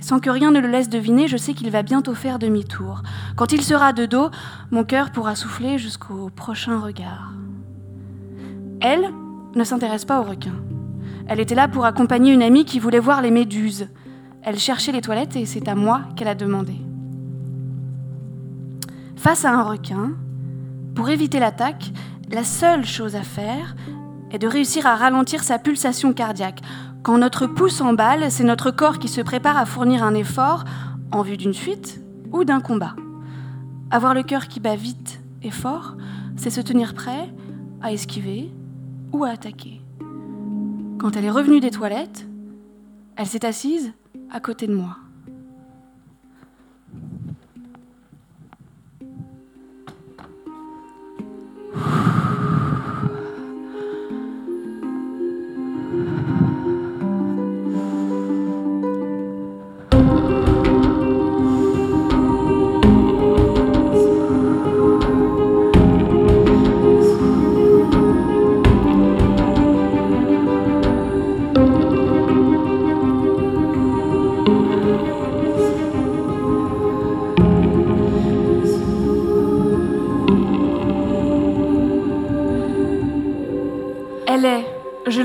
Sans 0.00 0.20
que 0.20 0.30
rien 0.30 0.50
ne 0.50 0.60
le 0.60 0.68
laisse 0.68 0.88
deviner, 0.88 1.28
je 1.28 1.36
sais 1.36 1.54
qu'il 1.54 1.70
va 1.70 1.82
bientôt 1.82 2.14
faire 2.14 2.38
demi-tour. 2.38 3.02
Quand 3.36 3.52
il 3.52 3.62
sera 3.62 3.92
de 3.92 4.06
dos, 4.06 4.30
mon 4.70 4.84
cœur 4.84 5.10
pourra 5.10 5.34
souffler 5.34 5.78
jusqu'au 5.78 6.30
prochain 6.30 6.80
regard. 6.80 7.32
Elle 8.80 9.10
ne 9.54 9.64
s'intéresse 9.64 10.04
pas 10.04 10.20
aux 10.20 10.24
requins. 10.24 10.60
Elle 11.26 11.40
était 11.40 11.54
là 11.54 11.68
pour 11.68 11.84
accompagner 11.84 12.32
une 12.32 12.42
amie 12.42 12.64
qui 12.64 12.78
voulait 12.78 12.98
voir 12.98 13.22
les 13.22 13.30
méduses. 13.30 13.88
Elle 14.42 14.58
cherchait 14.58 14.92
les 14.92 15.00
toilettes 15.00 15.36
et 15.36 15.46
c'est 15.46 15.68
à 15.68 15.74
moi 15.74 16.02
qu'elle 16.16 16.28
a 16.28 16.34
demandé. 16.34 16.74
Face 19.16 19.44
à 19.44 19.52
un 19.52 19.62
requin, 19.62 20.12
pour 20.94 21.10
éviter 21.10 21.38
l'attaque, 21.38 21.92
La 22.30 22.44
seule 22.44 22.84
chose 22.84 23.16
à 23.16 23.22
faire 23.22 23.74
est 24.30 24.38
de 24.38 24.46
réussir 24.46 24.86
à 24.86 24.96
ralentir 24.96 25.42
sa 25.42 25.58
pulsation 25.58 26.12
cardiaque. 26.12 26.60
Quand 27.02 27.18
notre 27.18 27.46
pouce 27.46 27.76
s'emballe, 27.76 28.30
c'est 28.30 28.44
notre 28.44 28.70
corps 28.70 28.98
qui 28.98 29.08
se 29.08 29.20
prépare 29.20 29.56
à 29.56 29.66
fournir 29.66 30.02
un 30.02 30.14
effort 30.14 30.64
en 31.12 31.22
vue 31.22 31.36
d'une 31.36 31.54
fuite 31.54 32.02
ou 32.32 32.44
d'un 32.44 32.60
combat. 32.60 32.96
Avoir 33.90 34.14
le 34.14 34.22
cœur 34.22 34.48
qui 34.48 34.60
bat 34.60 34.76
vite 34.76 35.20
et 35.42 35.50
fort, 35.50 35.96
c'est 36.36 36.50
se 36.50 36.60
tenir 36.60 36.94
prêt 36.94 37.32
à 37.80 37.92
esquiver 37.92 38.50
ou 39.12 39.24
à 39.24 39.30
attaquer. 39.30 39.80
Quand 40.98 41.16
elle 41.16 41.24
est 41.24 41.30
revenue 41.30 41.60
des 41.60 41.70
toilettes, 41.70 42.28
elle 43.16 43.26
s'est 43.26 43.46
assise 43.46 43.92
à 44.30 44.40
côté 44.40 44.66
de 44.66 44.74
moi. 44.74 44.96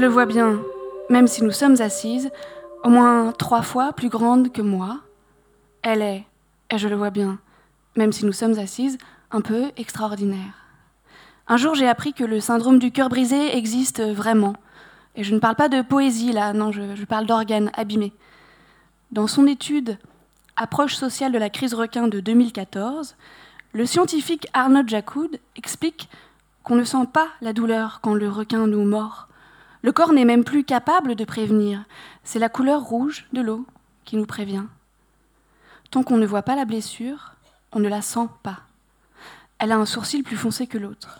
Le 0.04 0.10
vois 0.10 0.26
bien, 0.26 0.60
même 1.10 1.28
si 1.28 1.46
nous 1.46 1.52
sommes 1.52 1.80
assises, 1.80 2.30
au 2.84 2.90
moins 2.90 3.32
trois 3.32 3.62
fois 3.62 3.94
plus 3.94 4.10
grande 4.10 4.52
que 4.52 4.62
moi. 4.62 5.00
Elle 5.82 6.02
est, 6.02 6.26
et 6.70 6.78
je 6.78 6.90
le 6.90 6.98
vois 6.98 7.10
bien, 7.10 7.40
même 7.96 8.12
si 8.12 8.26
nous 8.26 8.34
sommes 8.34 8.60
assises, 8.60 8.98
un 9.32 9.40
peu 9.40 9.72
extraordinaire. 9.78 10.68
Un 11.48 11.56
jour, 11.56 11.74
j'ai 11.74 11.88
appris 11.88 12.12
que 12.12 12.26
le 12.26 12.42
syndrome 12.42 12.80
du 12.80 12.92
cœur 12.92 13.08
brisé 13.08 13.56
existe 13.56 14.02
vraiment. 14.02 14.56
Et 15.16 15.24
je 15.24 15.34
ne 15.34 15.40
parle 15.40 15.56
pas 15.56 15.70
de 15.70 15.82
poésie 15.82 16.34
là, 16.34 16.52
non, 16.52 16.74
je, 16.74 16.96
je 16.96 17.06
parle 17.06 17.26
d'organes 17.26 17.72
abîmés. 17.74 18.12
Dans 19.14 19.28
son 19.28 19.48
étude 19.48 19.98
Approche 20.58 20.96
sociale 20.96 21.32
de 21.32 21.40
la 21.40 21.50
crise 21.50 21.74
requin 21.74 22.10
de 22.10 22.20
2014, 22.20 23.16
le 23.72 23.86
scientifique 23.86 24.48
Arnaud 24.54 24.86
Jacoud 24.86 25.40
explique 25.56 26.10
qu'on 26.62 26.76
ne 26.76 26.84
sent 26.84 27.08
pas 27.14 27.30
la 27.40 27.54
douleur 27.54 28.02
quand 28.04 28.14
le 28.14 28.30
requin 28.30 28.68
nous 28.68 28.84
mord. 28.84 29.30
Le 29.84 29.92
corps 29.92 30.14
n'est 30.14 30.26
même 30.26 30.46
plus 30.46 30.64
capable 30.64 31.16
de 31.16 31.26
prévenir. 31.26 31.84
C'est 32.24 32.40
la 32.40 32.48
couleur 32.48 32.82
rouge 32.82 33.26
de 33.34 33.42
l'eau 33.42 33.66
qui 34.06 34.16
nous 34.16 34.26
prévient. 34.26 34.64
Tant 35.92 36.04
qu'on 36.04 36.18
ne 36.18 36.26
voit 36.26 36.42
pas 36.42 36.56
la 36.56 36.66
blessure, 36.66 37.34
on 37.74 37.80
ne 37.80 37.90
la 37.90 38.02
sent 38.02 38.28
pas. 38.44 38.62
Elle 39.60 39.74
a 39.74 39.78
un 39.78 39.86
sourcil 39.86 40.24
plus 40.24 40.38
foncé 40.38 40.68
que 40.68 40.78
l'autre. 40.78 41.20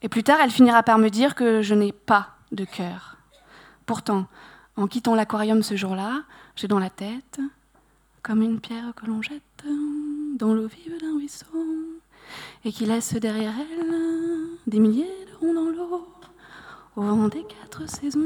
Et 0.00 0.08
plus 0.08 0.22
tard, 0.22 0.38
elle 0.40 0.50
finira 0.50 0.84
par 0.84 0.98
me 0.98 1.10
dire 1.10 1.34
que 1.34 1.60
je 1.60 1.74
n'ai 1.74 1.92
pas 1.92 2.30
de 2.52 2.64
cœur. 2.64 3.16
Pourtant, 3.84 4.26
en 4.76 4.86
quittant 4.86 5.16
l'aquarium 5.16 5.62
ce 5.62 5.76
jour-là, 5.76 6.22
j'ai 6.54 6.68
dans 6.68 6.78
la 6.78 6.90
tête, 6.90 7.40
comme 8.22 8.42
une 8.42 8.60
pierre 8.60 8.92
que 8.94 9.06
l'on 9.06 9.22
jette 9.22 9.42
dans 10.38 10.54
l'eau 10.54 10.68
vive 10.68 11.00
d'un 11.00 11.14
ruisseau, 11.14 11.46
et 12.64 12.72
qui 12.72 12.86
laisse 12.86 13.14
derrière 13.14 13.54
elle 13.58 13.94
des 14.66 14.78
milliers 14.78 15.26
de 15.30 15.36
ronds 15.36 15.54
dans 15.54 15.70
l'eau. 15.70 16.11
Au 16.94 17.00
vent 17.00 17.28
des 17.28 17.42
quatre 17.44 17.88
saisons, 17.88 18.20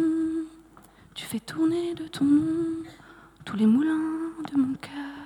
tu 1.15 1.25
fais 1.25 1.39
tourner 1.39 1.95
de 1.95 2.09
ton 2.09 2.25
nom 2.25 2.83
tous 3.45 3.57
les 3.57 3.65
moulins 3.65 4.33
de 4.51 4.57
mon 4.59 4.75
cœur. 4.75 5.26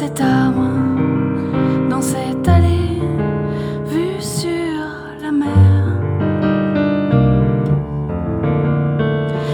Cet 0.00 0.20
arbre 0.20 0.70
dans 1.90 2.00
cette 2.00 2.46
allée 2.46 3.00
vue 3.84 4.20
sur 4.20 4.84
la 5.20 5.32
mer. 5.32 5.80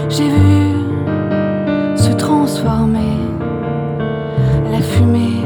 J'ai 0.07 0.29
vu 0.29 1.97
se 1.97 2.11
transformer 2.11 3.17
la 4.71 4.81
fumée 4.81 5.44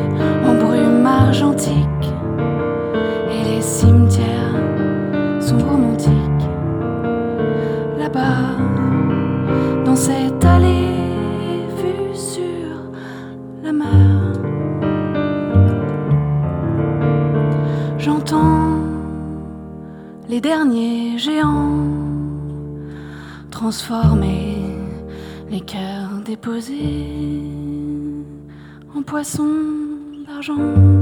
cœurs 26.41 26.54
déposés 26.54 27.41
en 28.95 29.02
poissons 29.02 29.45
d'argent. 30.25 30.98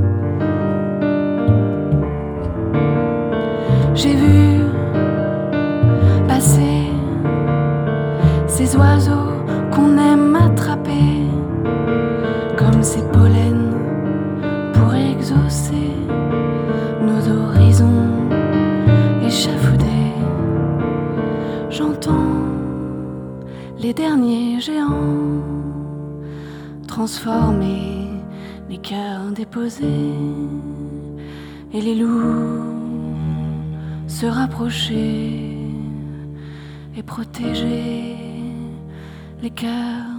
Et 31.74 31.82
les 31.82 31.96
loups 31.96 32.64
se 34.08 34.26
rapprocher 34.26 35.58
et 36.96 37.04
protéger 37.04 38.16
les 39.42 39.50
cœurs 39.50 40.17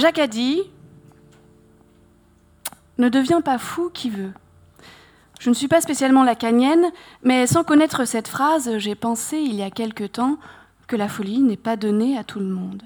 Jacques 0.00 0.18
a 0.18 0.28
dit 0.28 0.62
Ne 2.96 3.10
deviens 3.10 3.42
pas 3.42 3.58
fou 3.58 3.90
qui 3.92 4.08
veut. 4.08 4.32
Je 5.38 5.50
ne 5.50 5.54
suis 5.54 5.68
pas 5.68 5.82
spécialement 5.82 6.24
lacanienne, 6.24 6.86
mais 7.22 7.46
sans 7.46 7.64
connaître 7.64 8.06
cette 8.06 8.26
phrase, 8.26 8.78
j'ai 8.78 8.94
pensé 8.94 9.36
il 9.36 9.54
y 9.54 9.62
a 9.62 9.70
quelque 9.70 10.04
temps 10.04 10.38
que 10.86 10.96
la 10.96 11.06
folie 11.06 11.40
n'est 11.40 11.58
pas 11.58 11.76
donnée 11.76 12.16
à 12.16 12.24
tout 12.24 12.38
le 12.38 12.46
monde. 12.46 12.82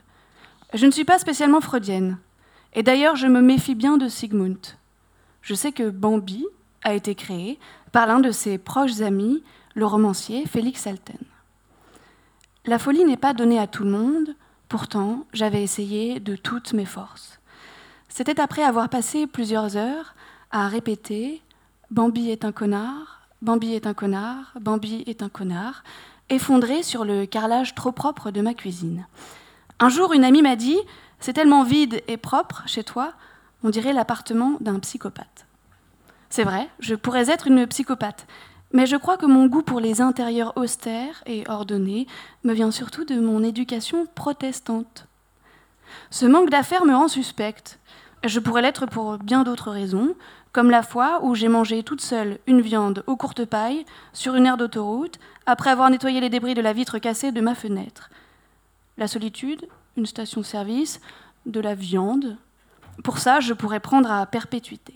Je 0.73 0.87
ne 0.87 0.91
suis 0.91 1.05
pas 1.05 1.21
spécialement 1.21 1.61
freudienne, 1.61 2.19
et 2.73 2.83
d'ailleurs 2.83 3.15
je 3.15 3.29
me 3.29 3.41
méfie 3.41 3.77
bien 3.77 3.97
de 3.97 4.09
Sigmund. 4.09 4.59
Je 5.41 5.55
sais 5.55 5.71
que 5.71 5.91
Bambi 5.91 6.45
a 6.83 6.95
été 6.95 7.15
créé 7.15 7.61
par 7.93 8.09
l'un 8.09 8.19
de 8.19 8.33
ses 8.33 8.59
proches 8.59 9.03
amis, 9.03 9.45
le 9.77 9.87
romancier 9.87 10.47
Félix 10.47 10.89
Alten. 10.89 11.21
La 12.67 12.81
folie 12.81 13.05
n'est 13.05 13.17
pas 13.17 13.35
donnée 13.35 13.61
à 13.61 13.69
tout 13.69 13.85
le 13.85 13.91
monde, 13.91 14.35
pourtant 14.69 15.27
j'avais 15.33 15.63
essayé 15.63 16.21
de 16.21 16.37
toutes 16.37 16.73
mes 16.73 16.85
forces. 16.85 17.39
C'était 18.09 18.41
après 18.41 18.63
avoir 18.63 18.89
passé 18.89 19.27
plusieurs 19.27 19.77
heures 19.77 20.15
à 20.51 20.69
répéter 20.69 21.43
Bambi 21.91 22.31
est 22.31 22.45
un 22.45 22.53
connard, 22.53 23.21
Bambi 23.43 23.75
est 23.75 23.87
un 23.87 23.95
connard, 23.95 24.53
Bambi 24.61 25.05
est 25.07 25.23
un 25.23 25.29
connard, 25.29 25.85
effondré 26.31 26.83
sur 26.83 27.05
le 27.05 27.27
carrelage 27.27 27.75
trop 27.75 27.93
propre 27.93 28.31
de 28.31 28.41
ma 28.41 28.55
cuisine. 28.55 29.07
Un 29.81 29.89
jour, 29.89 30.13
une 30.13 30.25
amie 30.25 30.43
m'a 30.43 30.57
dit 30.57 30.79
C'est 31.21 31.35
tellement 31.35 31.63
vide 31.63 32.03
et 32.09 32.17
propre 32.17 32.63
chez 32.67 32.85
toi, 32.85 33.13
on 33.63 33.71
dirait 33.71 33.93
l'appartement 33.93 34.57
d'un 34.61 34.79
psychopathe. 34.79 35.47
C'est 36.31 36.45
vrai, 36.45 36.69
je 36.81 36.95
pourrais 36.95 37.31
être 37.31 37.47
une 37.47 37.67
psychopathe, 37.67 38.27
mais 38.75 38.87
je 38.87 38.97
crois 38.97 39.17
que 39.17 39.25
mon 39.25 39.47
goût 39.47 39.63
pour 39.63 39.79
les 39.79 40.01
intérieurs 40.01 40.53
austères 40.57 41.23
et 41.27 41.45
ordonnés 41.49 42.09
me 42.43 42.53
vient 42.53 42.73
surtout 42.73 43.05
de 43.05 43.21
mon 43.21 43.43
éducation 43.45 44.07
protestante. 44.17 45.07
Ce 46.11 46.27
manque 46.27 46.51
d'affaires 46.51 46.85
me 46.85 46.95
rend 46.95 47.07
suspecte. 47.07 47.79
Je 48.25 48.41
pourrais 48.41 48.63
l'être 48.63 48.87
pour 48.87 49.19
bien 49.19 49.45
d'autres 49.45 49.71
raisons, 49.71 50.17
comme 50.51 50.73
la 50.73 50.83
fois 50.83 51.21
où 51.23 51.37
j'ai 51.37 51.47
mangé 51.47 51.85
toute 51.85 52.01
seule 52.01 52.39
une 52.49 52.61
viande 52.61 53.05
aux 53.07 53.17
courtes 53.17 53.45
pailles 53.45 53.87
sur 54.13 54.35
une 54.35 54.45
aire 54.45 54.57
d'autoroute 54.57 55.21
après 55.47 55.71
avoir 55.71 55.89
nettoyé 55.89 56.21
les 56.21 56.29
débris 56.29 56.55
de 56.55 56.63
la 56.63 56.73
vitre 56.73 56.99
cassée 56.99 57.31
de 57.31 57.41
ma 57.41 57.55
fenêtre. 57.55 58.11
La 58.99 59.07
solitude, 59.07 59.69
une 59.97 60.07
station-service, 60.07 61.01
de 61.47 61.61
la 61.61 61.77
viande. 61.77 62.39
Pour 63.05 63.19
ça, 63.19 63.39
je 63.39 63.53
pourrais 63.53 63.81
prendre 63.81 64.11
à 64.11 64.27
perpétuité. 64.27 64.95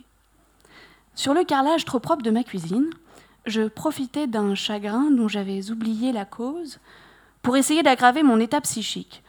Sur 1.15 1.33
le 1.33 1.45
carrelage 1.45 1.85
trop 1.85 2.01
propre 2.01 2.23
de 2.23 2.31
ma 2.31 2.43
cuisine, 2.43 2.91
je 3.49 3.63
profitais 3.63 4.27
d'un 4.27 4.55
chagrin 4.55 5.11
dont 5.11 5.29
j'avais 5.29 5.71
oublié 5.71 6.13
la 6.13 6.25
cause 6.25 6.79
pour 7.43 7.57
essayer 7.57 7.83
d'aggraver 7.83 8.23
mon 8.23 8.41
état 8.41 8.61
psychique. 8.61 9.23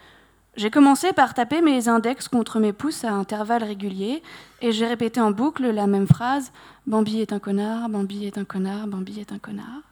J'ai 0.56 0.70
commencé 0.70 1.14
par 1.14 1.34
taper 1.34 1.62
mes 1.62 1.88
index 1.88 2.28
contre 2.28 2.60
mes 2.60 2.74
pouces 2.74 3.06
à 3.06 3.14
intervalles 3.14 3.64
réguliers 3.64 4.22
et 4.62 4.72
j'ai 4.72 4.88
répété 4.88 5.22
en 5.22 5.32
boucle 5.32 5.70
la 5.70 5.88
même 5.88 6.08
phrase 6.08 6.52
Bambi 6.86 7.22
est 7.22 7.32
un 7.32 7.40
connard, 7.40 7.88
Bambi 7.88 8.26
est 8.26 8.38
un 8.38 8.44
connard, 8.44 8.88
Bambi 8.88 9.20
est 9.22 9.32
un 9.32 9.40
connard. 9.40 9.84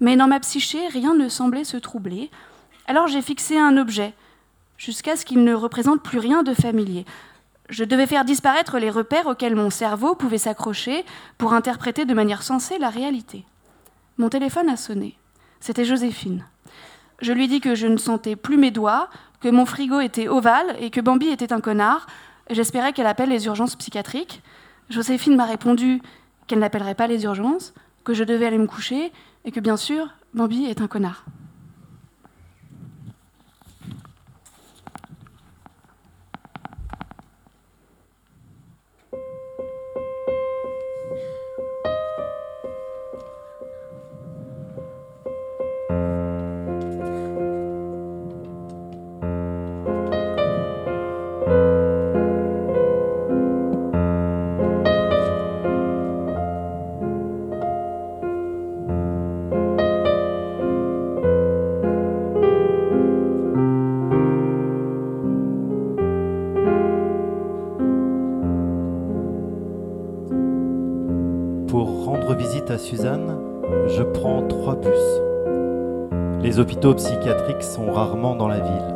Mais 0.00 0.16
dans 0.16 0.26
ma 0.26 0.40
psyché, 0.40 0.88
rien 0.88 1.14
ne 1.14 1.28
semblait 1.28 1.64
se 1.64 1.76
troubler. 1.76 2.30
Alors 2.86 3.06
j'ai 3.06 3.22
fixé 3.22 3.58
un 3.58 3.76
objet, 3.78 4.12
jusqu'à 4.76 5.16
ce 5.16 5.24
qu'il 5.24 5.44
ne 5.44 5.54
représente 5.54 6.02
plus 6.02 6.18
rien 6.18 6.42
de 6.42 6.52
familier. 6.52 7.06
Je 7.70 7.84
devais 7.84 8.06
faire 8.06 8.24
disparaître 8.24 8.78
les 8.78 8.90
repères 8.90 9.28
auxquels 9.28 9.56
mon 9.56 9.70
cerveau 9.70 10.14
pouvait 10.14 10.36
s'accrocher 10.36 11.06
pour 11.38 11.54
interpréter 11.54 12.04
de 12.04 12.12
manière 12.12 12.42
sensée 12.42 12.78
la 12.78 12.90
réalité. 12.90 13.46
Mon 14.18 14.28
téléphone 14.28 14.68
a 14.68 14.76
sonné. 14.76 15.16
C'était 15.60 15.84
Joséphine. 15.84 16.44
Je 17.20 17.32
lui 17.32 17.48
dis 17.48 17.60
que 17.60 17.74
je 17.74 17.86
ne 17.86 17.96
sentais 17.96 18.36
plus 18.36 18.56
mes 18.56 18.70
doigts, 18.70 19.08
que 19.40 19.48
mon 19.48 19.64
frigo 19.64 20.00
était 20.00 20.28
ovale 20.28 20.76
et 20.80 20.90
que 20.90 21.00
Bambi 21.00 21.28
était 21.28 21.52
un 21.52 21.60
connard. 21.60 22.06
J'espérais 22.50 22.92
qu'elle 22.92 23.06
appelle 23.06 23.30
les 23.30 23.46
urgences 23.46 23.76
psychiatriques. 23.76 24.42
Joséphine 24.90 25.36
m'a 25.36 25.46
répondu 25.46 26.02
qu'elle 26.46 26.58
n'appellerait 26.58 26.94
pas 26.94 27.06
les 27.06 27.24
urgences, 27.24 27.72
que 28.04 28.12
je 28.12 28.24
devais 28.24 28.46
aller 28.46 28.58
me 28.58 28.66
coucher 28.66 29.12
et 29.44 29.52
que 29.52 29.60
bien 29.60 29.76
sûr, 29.76 30.08
Bambi 30.34 30.66
est 30.66 30.80
un 30.80 30.88
connard. 30.88 31.24
Suzanne, 72.82 73.38
je 73.86 74.02
prends 74.02 74.42
trois 74.42 74.74
bus. 74.74 74.90
Les 76.42 76.58
hôpitaux 76.58 76.94
psychiatriques 76.94 77.62
sont 77.62 77.92
rarement 77.92 78.34
dans 78.34 78.48
la 78.48 78.58
ville. 78.58 78.94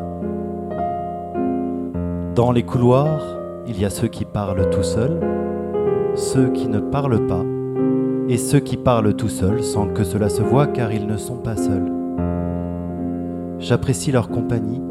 Dans 2.34 2.50
les 2.50 2.64
couloirs, 2.64 3.22
il 3.68 3.80
y 3.80 3.84
a 3.84 3.90
ceux 3.90 4.08
qui 4.08 4.24
parlent 4.24 4.68
tout 4.70 4.82
seuls, 4.82 5.20
ceux 6.16 6.48
qui 6.48 6.66
ne 6.66 6.80
parlent 6.80 7.28
pas, 7.28 7.44
et 8.28 8.38
ceux 8.38 8.58
qui 8.58 8.76
parlent 8.76 9.14
tout 9.14 9.28
seuls 9.28 9.62
sans 9.62 9.86
que 9.86 10.02
cela 10.02 10.30
se 10.30 10.42
voie 10.42 10.66
car 10.66 10.92
ils 10.92 11.06
ne 11.06 11.16
sont 11.16 11.36
pas 11.36 11.56
seuls. 11.56 11.92
J'apprécie 13.60 14.10
leur 14.10 14.30
compagnie. 14.30 14.82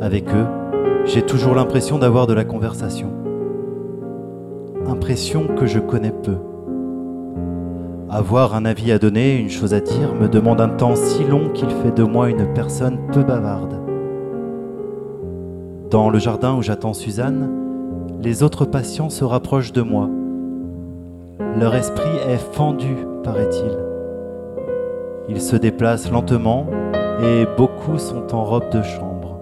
Avec 0.00 0.28
eux, 0.28 0.46
j'ai 1.06 1.22
toujours 1.22 1.56
l'impression 1.56 1.98
d'avoir 1.98 2.28
de 2.28 2.34
la 2.34 2.44
conversation. 2.44 3.10
Impression 4.86 5.48
que 5.58 5.66
je 5.66 5.80
connais 5.80 6.12
peu. 6.12 6.36
Avoir 8.18 8.56
un 8.56 8.64
avis 8.64 8.90
à 8.90 8.98
donner, 8.98 9.36
une 9.36 9.48
chose 9.48 9.72
à 9.74 9.78
dire, 9.80 10.12
me 10.20 10.26
demande 10.26 10.60
un 10.60 10.70
temps 10.70 10.96
si 10.96 11.22
long 11.22 11.50
qu'il 11.50 11.70
fait 11.70 11.92
de 11.96 12.02
moi 12.02 12.28
une 12.28 12.52
personne 12.52 12.98
peu 13.12 13.22
bavarde. 13.22 13.76
Dans 15.88 16.10
le 16.10 16.18
jardin 16.18 16.56
où 16.56 16.60
j'attends 16.60 16.94
Suzanne, 16.94 17.48
les 18.20 18.42
autres 18.42 18.64
patients 18.64 19.08
se 19.08 19.22
rapprochent 19.22 19.72
de 19.72 19.82
moi. 19.82 20.10
Leur 21.60 21.76
esprit 21.76 22.16
est 22.28 22.42
fendu, 22.54 22.96
paraît-il. 23.22 23.78
Ils 25.28 25.40
se 25.40 25.54
déplacent 25.54 26.10
lentement 26.10 26.66
et 27.22 27.46
beaucoup 27.56 27.98
sont 27.98 28.34
en 28.34 28.44
robe 28.44 28.68
de 28.72 28.82
chambre. 28.82 29.38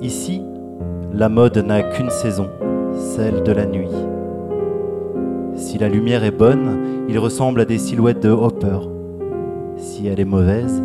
Ici, 0.00 0.44
la 1.12 1.28
mode 1.28 1.58
n'a 1.58 1.82
qu'une 1.82 2.10
saison, 2.10 2.50
celle 2.94 3.42
de 3.42 3.50
la 3.50 3.66
nuit. 3.66 3.90
Si 5.54 5.78
la 5.78 5.88
lumière 5.88 6.24
est 6.24 6.30
bonne, 6.30 7.06
il 7.08 7.18
ressemble 7.18 7.60
à 7.60 7.64
des 7.64 7.78
silhouettes 7.78 8.22
de 8.22 8.30
Hopper. 8.30 8.78
Si 9.76 10.06
elle 10.06 10.20
est 10.20 10.24
mauvaise, 10.24 10.82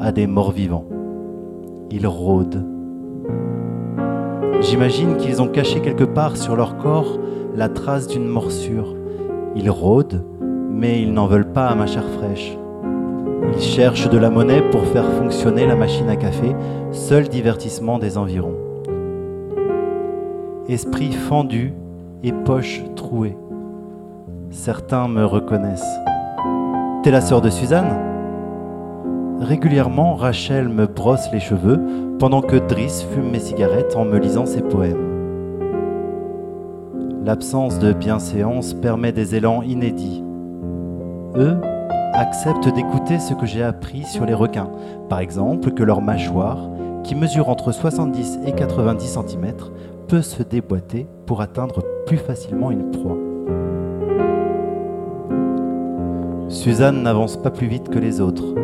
à 0.00 0.12
des 0.12 0.26
morts-vivants. 0.26 0.86
Ils 1.90 2.06
rôdent. 2.06 2.64
J'imagine 4.60 5.16
qu'ils 5.16 5.42
ont 5.42 5.48
caché 5.48 5.80
quelque 5.80 6.04
part 6.04 6.36
sur 6.36 6.56
leur 6.56 6.76
corps 6.78 7.18
la 7.56 7.68
trace 7.68 8.06
d'une 8.06 8.26
morsure. 8.26 8.94
Ils 9.56 9.70
rôdent, 9.70 10.24
mais 10.70 11.02
ils 11.02 11.12
n'en 11.12 11.26
veulent 11.26 11.52
pas 11.52 11.66
à 11.66 11.74
ma 11.74 11.86
chair 11.86 12.04
fraîche. 12.18 12.56
Ils 13.54 13.62
cherchent 13.62 14.08
de 14.08 14.18
la 14.18 14.30
monnaie 14.30 14.62
pour 14.70 14.84
faire 14.86 15.10
fonctionner 15.12 15.66
la 15.66 15.76
machine 15.76 16.08
à 16.08 16.16
café, 16.16 16.54
seul 16.92 17.28
divertissement 17.28 17.98
des 17.98 18.16
environs. 18.16 18.56
Esprit 20.68 21.12
fendu 21.12 21.74
et 22.22 22.32
poche 22.32 22.82
trouée. 22.96 23.36
Certains 24.54 25.08
me 25.08 25.24
reconnaissent. 25.24 25.98
T'es 27.02 27.10
la 27.10 27.20
sœur 27.20 27.40
de 27.40 27.50
Suzanne? 27.50 27.98
Régulièrement, 29.40 30.14
Rachel 30.14 30.68
me 30.68 30.86
brosse 30.86 31.30
les 31.32 31.40
cheveux 31.40 31.80
pendant 32.20 32.40
que 32.40 32.56
Driss 32.56 33.02
fume 33.02 33.32
mes 33.32 33.40
cigarettes 33.40 33.96
en 33.96 34.04
me 34.04 34.16
lisant 34.16 34.46
ses 34.46 34.62
poèmes. 34.62 35.10
L'absence 37.24 37.80
de 37.80 37.92
bienséance 37.92 38.74
permet 38.74 39.10
des 39.10 39.34
élans 39.34 39.60
inédits. 39.62 40.22
Eux 41.36 41.56
acceptent 42.12 42.72
d'écouter 42.72 43.18
ce 43.18 43.34
que 43.34 43.46
j'ai 43.46 43.64
appris 43.64 44.04
sur 44.04 44.24
les 44.24 44.34
requins, 44.34 44.70
par 45.08 45.18
exemple 45.18 45.72
que 45.72 45.82
leur 45.82 46.00
mâchoire, 46.00 46.70
qui 47.02 47.16
mesure 47.16 47.48
entre 47.48 47.72
70 47.72 48.38
et 48.46 48.52
90 48.52 49.04
cm, 49.04 49.52
peut 50.06 50.22
se 50.22 50.44
déboîter 50.44 51.08
pour 51.26 51.40
atteindre 51.40 51.82
plus 52.06 52.18
facilement 52.18 52.70
une 52.70 52.92
proie. 52.92 53.23
Suzanne 56.48 57.02
n'avance 57.02 57.36
pas 57.36 57.50
plus 57.50 57.66
vite 57.66 57.88
que 57.88 57.98
les 57.98 58.20
autres, 58.20 58.54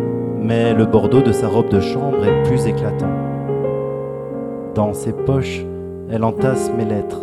mais 0.40 0.74
le 0.74 0.86
bordeaux 0.86 1.22
de 1.22 1.32
sa 1.32 1.48
robe 1.48 1.70
de 1.70 1.80
chambre 1.80 2.24
est 2.24 2.42
plus 2.44 2.66
éclatant. 2.66 3.12
Dans 4.74 4.92
ses 4.92 5.12
poches 5.12 5.64
elle 6.10 6.24
entasse 6.24 6.70
mes 6.76 6.84
lettres. 6.84 7.20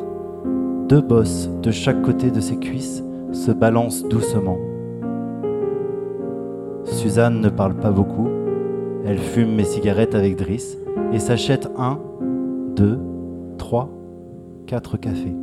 Deux 0.88 1.02
bosses 1.02 1.50
de 1.62 1.72
chaque 1.72 2.02
côté 2.02 2.32
de 2.32 2.40
ses 2.40 2.58
cuisses 2.58 3.04
se 3.34 3.52
balancent 3.52 4.04
doucement. 4.08 4.58
Suzanne 6.86 7.42
ne 7.42 7.50
parle 7.50 7.74
pas 7.74 7.92
beaucoup. 7.92 8.30
Elle 9.06 9.18
fume 9.18 9.56
mes 9.56 9.66
cigarettes 9.66 10.16
avec 10.16 10.38
Driss 10.38 10.78
et 11.12 11.20
s'achète 11.20 11.70
un, 11.78 12.00
deux, 12.76 12.98
trois, 13.58 13.90
quatre 14.66 14.98
cafés. 14.98 15.36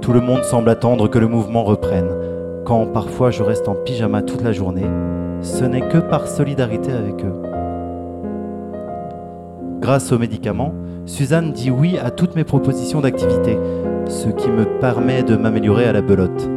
Tout 0.00 0.12
le 0.12 0.20
monde 0.20 0.42
semble 0.42 0.68
attendre 0.68 1.08
que 1.08 1.18
le 1.18 1.28
mouvement 1.28 1.62
reprenne. 1.62 2.10
Quand 2.64 2.86
parfois 2.86 3.30
je 3.30 3.42
reste 3.42 3.68
en 3.68 3.74
pyjama 3.74 4.22
toute 4.22 4.40
la 4.42 4.52
journée, 4.52 4.86
ce 5.42 5.64
n'est 5.64 5.86
que 5.86 5.98
par 5.98 6.26
solidarité 6.26 6.92
avec 6.92 7.22
eux. 7.22 7.42
Grâce 9.80 10.12
aux 10.12 10.18
médicaments, 10.18 10.72
Suzanne 11.04 11.52
dit 11.52 11.70
oui 11.70 11.98
à 11.98 12.10
toutes 12.10 12.34
mes 12.36 12.44
propositions 12.44 13.02
d'activité, 13.02 13.58
ce 14.06 14.30
qui 14.30 14.48
me 14.48 14.64
permet 14.80 15.22
de 15.22 15.36
m'améliorer 15.36 15.84
à 15.84 15.92
la 15.92 16.00
belote. 16.00 16.48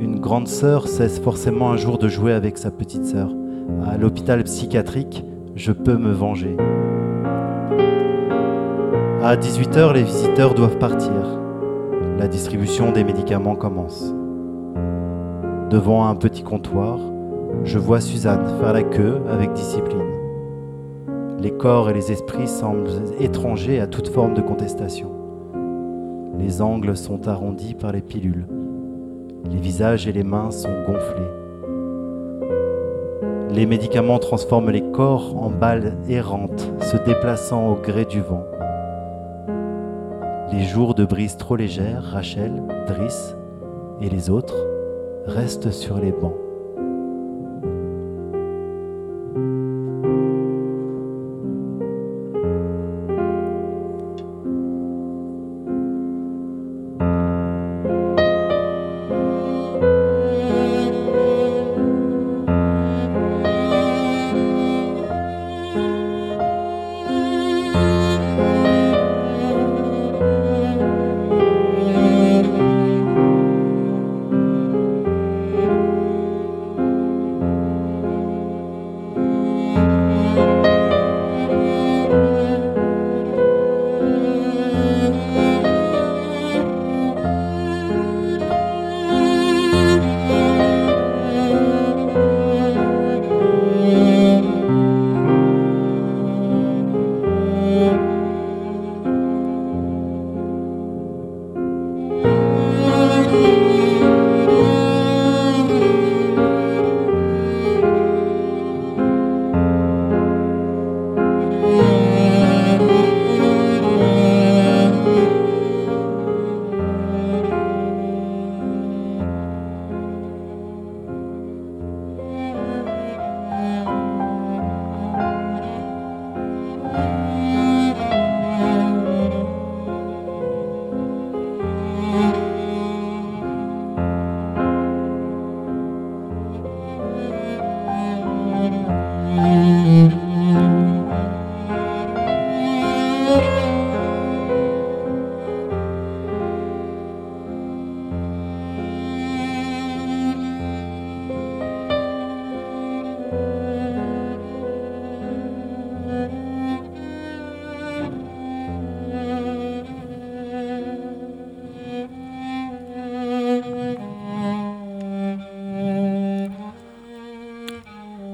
Une 0.00 0.20
grande 0.20 0.48
sœur 0.48 0.86
cesse 0.86 1.18
forcément 1.18 1.70
un 1.70 1.78
jour 1.78 1.96
de 1.96 2.08
jouer 2.08 2.34
avec 2.34 2.58
sa 2.58 2.70
petite 2.70 3.06
sœur. 3.06 3.30
À 3.86 3.96
l'hôpital 3.96 4.44
psychiatrique, 4.44 5.24
je 5.56 5.72
peux 5.72 5.96
me 5.96 6.12
venger. 6.12 6.58
À 9.22 9.34
18h, 9.34 9.94
les 9.94 10.02
visiteurs 10.02 10.52
doivent 10.52 10.78
partir. 10.78 11.40
La 12.18 12.28
distribution 12.28 12.92
des 12.92 13.04
médicaments 13.04 13.56
commence. 13.56 14.14
Devant 15.70 16.04
un 16.08 16.16
petit 16.16 16.42
comptoir, 16.42 16.98
je 17.62 17.78
vois 17.78 18.00
Suzanne 18.00 18.44
faire 18.58 18.72
la 18.72 18.82
queue 18.82 19.20
avec 19.30 19.52
discipline. 19.52 20.10
Les 21.38 21.52
corps 21.52 21.88
et 21.88 21.92
les 21.92 22.10
esprits 22.10 22.48
semblent 22.48 22.90
étrangers 23.20 23.78
à 23.78 23.86
toute 23.86 24.08
forme 24.08 24.34
de 24.34 24.40
contestation. 24.40 25.12
Les 26.40 26.60
angles 26.60 26.96
sont 26.96 27.28
arrondis 27.28 27.74
par 27.74 27.92
les 27.92 28.00
pilules. 28.00 28.48
Les 29.48 29.58
visages 29.58 30.08
et 30.08 30.12
les 30.12 30.24
mains 30.24 30.50
sont 30.50 30.74
gonflés. 30.88 31.30
Les 33.54 33.64
médicaments 33.64 34.18
transforment 34.18 34.70
les 34.70 34.90
corps 34.90 35.40
en 35.40 35.50
balles 35.50 35.96
errantes, 36.08 36.68
se 36.80 36.96
déplaçant 36.96 37.68
au 37.68 37.76
gré 37.76 38.06
du 38.06 38.20
vent. 38.22 38.44
Les 40.52 40.64
jours 40.64 40.96
de 40.96 41.04
brise 41.04 41.36
trop 41.36 41.54
légère, 41.54 42.02
Rachel, 42.02 42.60
Driss 42.88 43.36
et 44.00 44.10
les 44.10 44.30
autres 44.30 44.69
restent 45.26 45.70
sur 45.70 45.98
les 45.98 46.12
bancs. 46.12 46.49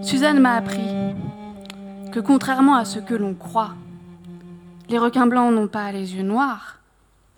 Suzanne 0.06 0.38
m'a 0.38 0.54
appris 0.54 0.88
que 2.12 2.20
contrairement 2.20 2.76
à 2.76 2.84
ce 2.84 3.00
que 3.00 3.12
l'on 3.12 3.34
croit, 3.34 3.74
les 4.88 4.98
requins 4.98 5.26
blancs 5.26 5.52
n'ont 5.52 5.66
pas 5.66 5.90
les 5.90 6.14
yeux 6.14 6.22
noirs, 6.22 6.78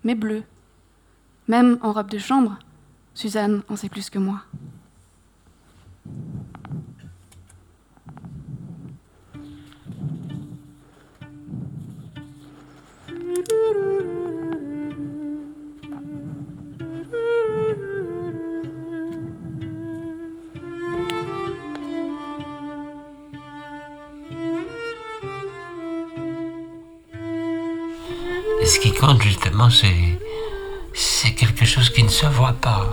mais 0.04 0.14
bleus. 0.14 0.42
Même 1.48 1.78
en 1.81 1.92
robe 1.92 2.11
de 2.11 2.18
chambre, 2.18 2.59
Suzanne 3.14 3.62
en 3.70 3.76
sait 3.76 3.88
plus 3.88 4.11
que 4.11 4.18
moi. 4.18 4.42
C'est, 29.70 31.31
quelque 31.33 31.64
chose 31.64 31.90
qui 31.90 32.02
ne 32.02 32.09
se 32.09 32.26
voit 32.26 32.54
pas. 32.54 32.87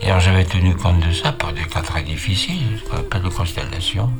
Et 0.00 0.06
alors 0.06 0.20
j'avais 0.20 0.44
tenu 0.44 0.74
compte 0.74 1.00
de 1.00 1.12
ça 1.12 1.32
pour 1.32 1.52
des 1.52 1.64
cas 1.64 1.82
très 1.82 2.02
difficiles, 2.02 2.80
ce 2.82 2.88
qu'on 2.88 2.96
appelle 2.98 3.22
de 3.22 3.28
constellation. 3.28 4.10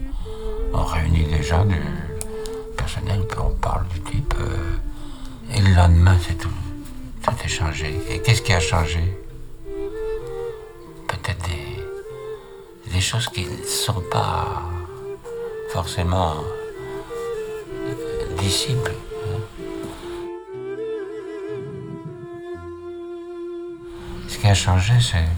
On 0.72 0.84
réunit 0.84 1.24
des 1.24 1.42
gens 1.42 1.64
du 1.64 1.80
personnel, 2.76 3.22
puis 3.28 3.38
on 3.40 3.54
parle 3.54 3.86
du 3.88 4.00
type. 4.00 4.34
euh, 4.40 5.56
et 5.56 5.60
le 5.60 5.74
lendemain, 5.74 6.16
c'est 6.26 6.38
tout. 6.38 6.48
Tout 7.22 7.34
est 7.44 7.48
changé. 7.48 8.00
Et 8.08 8.20
qu'est-ce 8.20 8.42
qui 8.42 8.52
a 8.52 8.60
changé? 8.60 9.00
Peut-être 11.08 11.48
des, 12.92 13.00
choses 13.00 13.28
qui 13.28 13.46
ne 13.46 13.64
sont 13.64 14.02
pas 14.10 14.62
forcément 15.72 16.34
disciples. 18.38 18.94
Qui 24.40 24.48
a 24.48 24.54
changé, 24.54 24.94
c'est 25.00 25.28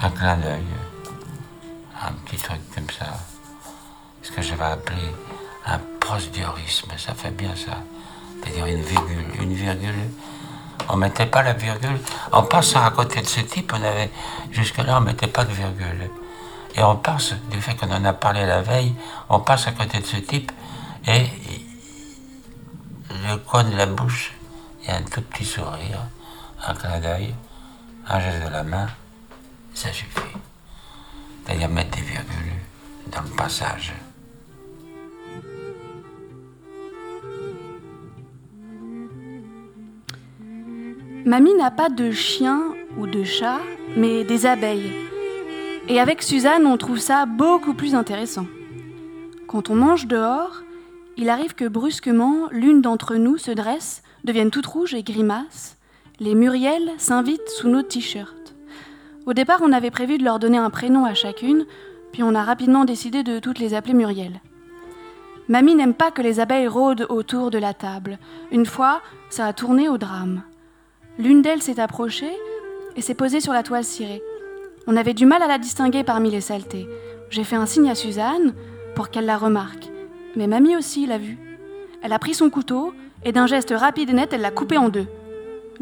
un 0.00 0.10
clin 0.10 0.36
d'œil, 0.36 0.64
un 2.02 2.12
petit 2.24 2.36
truc 2.36 2.60
comme 2.74 2.90
ça. 2.90 3.06
Ce 4.22 4.30
que 4.30 4.42
je 4.42 4.54
vais 4.54 4.64
appeler 4.64 5.14
un 5.66 5.78
prosdiorisme, 5.98 6.90
ça 6.98 7.14
fait 7.14 7.30
bien 7.30 7.56
ça. 7.56 7.78
C'est-à-dire 8.42 8.66
une 8.66 8.82
virgule, 8.82 9.24
une 9.40 9.54
virgule. 9.54 10.10
On 10.90 10.96
mettait 10.96 11.26
pas 11.26 11.42
la 11.42 11.54
virgule. 11.54 11.98
En 12.32 12.42
passant 12.42 12.84
à 12.84 12.90
côté 12.90 13.22
de 13.22 13.26
ce 13.26 13.40
type, 13.40 13.72
on 13.74 13.82
avait 13.82 14.10
jusque-là, 14.50 14.98
on 14.98 15.00
mettait 15.00 15.28
pas 15.28 15.44
de 15.44 15.52
virgule. 15.52 16.10
Et 16.74 16.82
on 16.82 16.96
passe, 16.96 17.34
du 17.50 17.62
fait 17.62 17.74
qu'on 17.74 17.90
en 17.90 18.04
a 18.04 18.12
parlé 18.12 18.44
la 18.44 18.60
veille, 18.60 18.94
on 19.30 19.40
passe 19.40 19.68
à 19.68 19.72
côté 19.72 20.00
de 20.00 20.06
ce 20.06 20.16
type 20.18 20.52
et 21.06 21.26
le 23.26 23.36
coin 23.36 23.64
de 23.64 23.76
la 23.76 23.86
bouche 23.86 24.34
et 24.86 24.90
un 24.90 25.02
tout 25.02 25.22
petit 25.22 25.44
sourire, 25.44 26.00
un 26.66 26.74
clin 26.74 26.98
d'œil, 27.00 27.34
un 28.08 28.20
geste 28.20 28.44
de 28.44 28.50
la 28.50 28.62
main, 28.62 28.88
ça 29.74 29.92
suffit. 29.92 30.20
D'ailleurs, 31.46 31.70
mettre 31.70 31.96
des 31.96 32.02
virgules 32.02 32.52
dans 33.10 33.22
le 33.22 33.36
passage. 33.36 33.92
Mamie 41.24 41.54
n'a 41.54 41.70
pas 41.70 41.88
de 41.88 42.10
chien 42.10 42.74
ou 42.98 43.06
de 43.06 43.22
chat, 43.22 43.60
mais 43.96 44.24
des 44.24 44.44
abeilles. 44.44 44.92
Et 45.88 46.00
avec 46.00 46.22
Suzanne, 46.22 46.66
on 46.66 46.76
trouve 46.76 46.98
ça 46.98 47.26
beaucoup 47.26 47.74
plus 47.74 47.94
intéressant. 47.94 48.46
Quand 49.46 49.70
on 49.70 49.74
mange 49.74 50.06
dehors, 50.06 50.62
il 51.16 51.28
arrive 51.28 51.54
que 51.54 51.68
brusquement, 51.68 52.48
l'une 52.50 52.80
d'entre 52.80 53.16
nous 53.16 53.38
se 53.38 53.50
dresse, 53.50 54.02
devienne 54.24 54.50
toute 54.50 54.66
rouge 54.66 54.94
et 54.94 55.02
grimace. 55.02 55.76
Les 56.22 56.36
Muriel 56.36 56.92
s'invitent 56.98 57.48
sous 57.48 57.68
nos 57.68 57.82
t-shirts. 57.82 58.54
Au 59.26 59.32
départ, 59.32 59.58
on 59.60 59.72
avait 59.72 59.90
prévu 59.90 60.18
de 60.18 60.24
leur 60.24 60.38
donner 60.38 60.56
un 60.56 60.70
prénom 60.70 61.04
à 61.04 61.14
chacune, 61.14 61.66
puis 62.12 62.22
on 62.22 62.36
a 62.36 62.44
rapidement 62.44 62.84
décidé 62.84 63.24
de 63.24 63.40
toutes 63.40 63.58
les 63.58 63.74
appeler 63.74 63.94
Muriel. 63.94 64.40
Mamie 65.48 65.74
n'aime 65.74 65.94
pas 65.94 66.12
que 66.12 66.22
les 66.22 66.38
abeilles 66.38 66.68
rôdent 66.68 67.06
autour 67.08 67.50
de 67.50 67.58
la 67.58 67.74
table. 67.74 68.20
Une 68.52 68.66
fois, 68.66 69.02
ça 69.30 69.46
a 69.46 69.52
tourné 69.52 69.88
au 69.88 69.98
drame. 69.98 70.44
L'une 71.18 71.42
d'elles 71.42 71.60
s'est 71.60 71.80
approchée 71.80 72.30
et 72.94 73.00
s'est 73.00 73.14
posée 73.14 73.40
sur 73.40 73.52
la 73.52 73.64
toile 73.64 73.82
cirée. 73.82 74.22
On 74.86 74.96
avait 74.96 75.14
du 75.14 75.26
mal 75.26 75.42
à 75.42 75.48
la 75.48 75.58
distinguer 75.58 76.04
parmi 76.04 76.30
les 76.30 76.40
saletés. 76.40 76.86
J'ai 77.30 77.42
fait 77.42 77.56
un 77.56 77.66
signe 77.66 77.90
à 77.90 77.96
Suzanne 77.96 78.54
pour 78.94 79.10
qu'elle 79.10 79.26
la 79.26 79.38
remarque. 79.38 79.90
Mais 80.36 80.46
mamie 80.46 80.76
aussi 80.76 81.04
l'a 81.04 81.18
vue. 81.18 81.38
Elle 82.00 82.12
a 82.12 82.20
pris 82.20 82.34
son 82.34 82.48
couteau 82.48 82.92
et 83.24 83.32
d'un 83.32 83.48
geste 83.48 83.74
rapide 83.76 84.10
et 84.10 84.12
net, 84.12 84.32
elle 84.32 84.42
l'a 84.42 84.52
coupé 84.52 84.78
en 84.78 84.88
deux. 84.88 85.08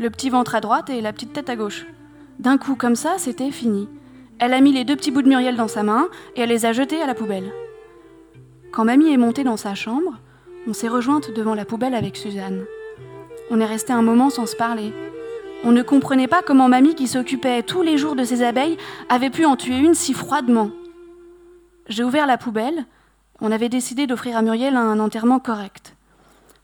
Le 0.00 0.08
petit 0.08 0.30
ventre 0.30 0.54
à 0.54 0.62
droite 0.62 0.88
et 0.88 1.02
la 1.02 1.12
petite 1.12 1.34
tête 1.34 1.50
à 1.50 1.56
gauche. 1.56 1.84
D'un 2.38 2.56
coup, 2.56 2.74
comme 2.74 2.96
ça, 2.96 3.16
c'était 3.18 3.50
fini. 3.50 3.86
Elle 4.38 4.54
a 4.54 4.62
mis 4.62 4.72
les 4.72 4.84
deux 4.84 4.96
petits 4.96 5.10
bouts 5.10 5.20
de 5.20 5.28
Muriel 5.28 5.56
dans 5.56 5.68
sa 5.68 5.82
main 5.82 6.08
et 6.34 6.40
elle 6.40 6.48
les 6.48 6.64
a 6.64 6.72
jetés 6.72 7.02
à 7.02 7.06
la 7.06 7.14
poubelle. 7.14 7.52
Quand 8.72 8.86
mamie 8.86 9.12
est 9.12 9.18
montée 9.18 9.44
dans 9.44 9.58
sa 9.58 9.74
chambre, 9.74 10.16
on 10.66 10.72
s'est 10.72 10.88
rejointe 10.88 11.30
devant 11.32 11.54
la 11.54 11.66
poubelle 11.66 11.94
avec 11.94 12.16
Suzanne. 12.16 12.64
On 13.50 13.60
est 13.60 13.66
resté 13.66 13.92
un 13.92 14.00
moment 14.00 14.30
sans 14.30 14.46
se 14.46 14.56
parler. 14.56 14.94
On 15.64 15.70
ne 15.70 15.82
comprenait 15.82 16.28
pas 16.28 16.40
comment 16.40 16.70
mamie, 16.70 16.94
qui 16.94 17.06
s'occupait 17.06 17.62
tous 17.62 17.82
les 17.82 17.98
jours 17.98 18.16
de 18.16 18.24
ses 18.24 18.42
abeilles, 18.42 18.78
avait 19.10 19.28
pu 19.28 19.44
en 19.44 19.56
tuer 19.56 19.76
une 19.76 19.94
si 19.94 20.14
froidement. 20.14 20.70
J'ai 21.88 22.04
ouvert 22.04 22.26
la 22.26 22.38
poubelle. 22.38 22.86
On 23.42 23.52
avait 23.52 23.68
décidé 23.68 24.06
d'offrir 24.06 24.38
à 24.38 24.40
Muriel 24.40 24.76
un 24.76 24.98
enterrement 24.98 25.40
correct. 25.40 25.94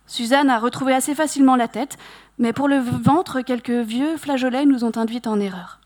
Suzanne 0.06 0.50
a 0.50 0.58
retrouvé 0.58 0.94
assez 0.94 1.14
facilement 1.14 1.56
la 1.56 1.68
tête, 1.68 1.98
mais 2.38 2.52
pour 2.52 2.68
le 2.68 2.78
ventre, 2.78 3.40
quelques 3.40 3.70
vieux 3.70 4.16
flageolets 4.16 4.66
nous 4.66 4.84
ont 4.84 4.96
induites 4.96 5.26
en 5.26 5.40
erreur. 5.40 5.80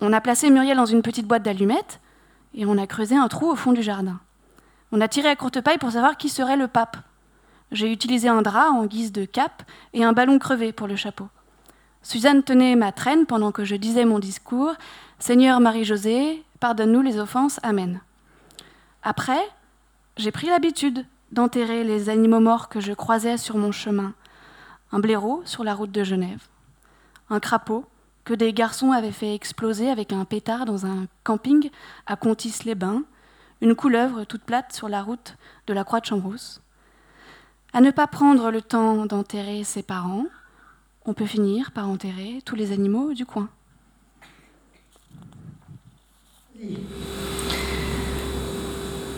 On 0.00 0.12
a 0.12 0.20
placé 0.20 0.50
Muriel 0.50 0.76
dans 0.76 0.86
une 0.86 1.02
petite 1.02 1.26
boîte 1.26 1.42
d'allumettes 1.42 2.00
et 2.54 2.64
on 2.66 2.78
a 2.78 2.86
creusé 2.86 3.16
un 3.16 3.28
trou 3.28 3.50
au 3.50 3.56
fond 3.56 3.72
du 3.72 3.82
jardin. 3.82 4.18
On 4.92 5.00
a 5.00 5.08
tiré 5.08 5.28
à 5.28 5.36
courte 5.36 5.60
paille 5.60 5.78
pour 5.78 5.92
savoir 5.92 6.16
qui 6.16 6.28
serait 6.28 6.56
le 6.56 6.68
pape. 6.68 6.96
J'ai 7.70 7.92
utilisé 7.92 8.28
un 8.28 8.42
drap 8.42 8.70
en 8.70 8.86
guise 8.86 9.12
de 9.12 9.24
cape 9.24 9.62
et 9.92 10.02
un 10.02 10.12
ballon 10.12 10.38
crevé 10.38 10.72
pour 10.72 10.88
le 10.88 10.96
chapeau. 10.96 11.28
Suzanne 12.02 12.42
tenait 12.42 12.76
ma 12.76 12.92
traîne 12.92 13.26
pendant 13.26 13.52
que 13.52 13.64
je 13.64 13.76
disais 13.76 14.04
mon 14.04 14.18
discours. 14.18 14.72
Seigneur 15.18 15.60
Marie-Josée, 15.60 16.42
pardonne-nous 16.58 17.02
les 17.02 17.18
offenses. 17.18 17.60
Amen. 17.62 18.00
Après, 19.02 19.40
j'ai 20.16 20.32
pris 20.32 20.48
l'habitude 20.48 21.04
d'enterrer 21.32 21.84
les 21.84 22.08
animaux 22.08 22.40
morts 22.40 22.68
que 22.68 22.80
je 22.80 22.92
croisais 22.92 23.36
sur 23.36 23.56
mon 23.56 23.72
chemin. 23.72 24.14
Un 24.92 24.98
blaireau 24.98 25.42
sur 25.44 25.64
la 25.64 25.74
route 25.74 25.92
de 25.92 26.04
Genève. 26.04 26.42
Un 27.28 27.40
crapaud 27.40 27.84
que 28.24 28.34
des 28.34 28.52
garçons 28.52 28.92
avaient 28.92 29.12
fait 29.12 29.34
exploser 29.34 29.90
avec 29.90 30.12
un 30.12 30.24
pétard 30.24 30.64
dans 30.64 30.86
un 30.86 31.06
camping 31.24 31.70
à 32.06 32.16
Contis-les-Bains. 32.16 33.04
Une 33.60 33.74
couleuvre 33.74 34.24
toute 34.24 34.42
plate 34.42 34.72
sur 34.72 34.88
la 34.88 35.02
route 35.02 35.36
de 35.66 35.74
la 35.74 35.84
Croix 35.84 36.00
de 36.00 36.06
Chambrousse. 36.06 36.60
À 37.72 37.80
ne 37.80 37.90
pas 37.90 38.06
prendre 38.06 38.50
le 38.50 38.62
temps 38.62 39.06
d'enterrer 39.06 39.62
ses 39.64 39.82
parents, 39.82 40.26
on 41.04 41.14
peut 41.14 41.26
finir 41.26 41.70
par 41.70 41.88
enterrer 41.88 42.40
tous 42.44 42.56
les 42.56 42.72
animaux 42.72 43.12
du 43.14 43.24
coin. 43.24 43.48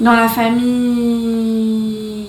Dans 0.03 0.15
la 0.17 0.29
famille 0.29 2.27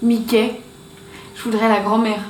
Mickey, 0.00 0.62
je 1.36 1.42
voudrais 1.42 1.68
la 1.68 1.80
grand-mère. 1.80 2.22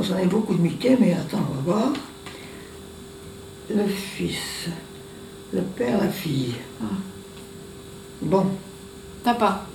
J'en 0.00 0.16
ai 0.16 0.24
beaucoup 0.24 0.54
de 0.54 0.62
Mickey, 0.62 0.96
mais 0.98 1.12
attends, 1.12 1.44
on 1.50 1.54
va 1.56 1.60
voir. 1.76 1.92
Le 3.68 3.86
fils, 3.86 4.68
le 5.52 5.60
père, 5.60 6.00
la 6.00 6.08
fille. 6.08 6.54
Ah. 6.82 6.86
Bon, 8.22 8.46
T'as 9.22 9.34
pas 9.34 9.66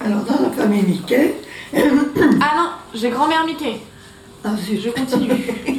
alors 0.00 0.22
dans 0.22 0.40
la 0.40 0.50
famille 0.50 0.84
Mickey, 0.84 1.34
Ah 1.74 2.54
non, 2.56 2.70
j'ai 2.94 3.10
grand-mère 3.10 3.44
Mickey. 3.44 3.80
ah, 4.44 4.50
Je 4.56 4.90
continue. 4.90 5.32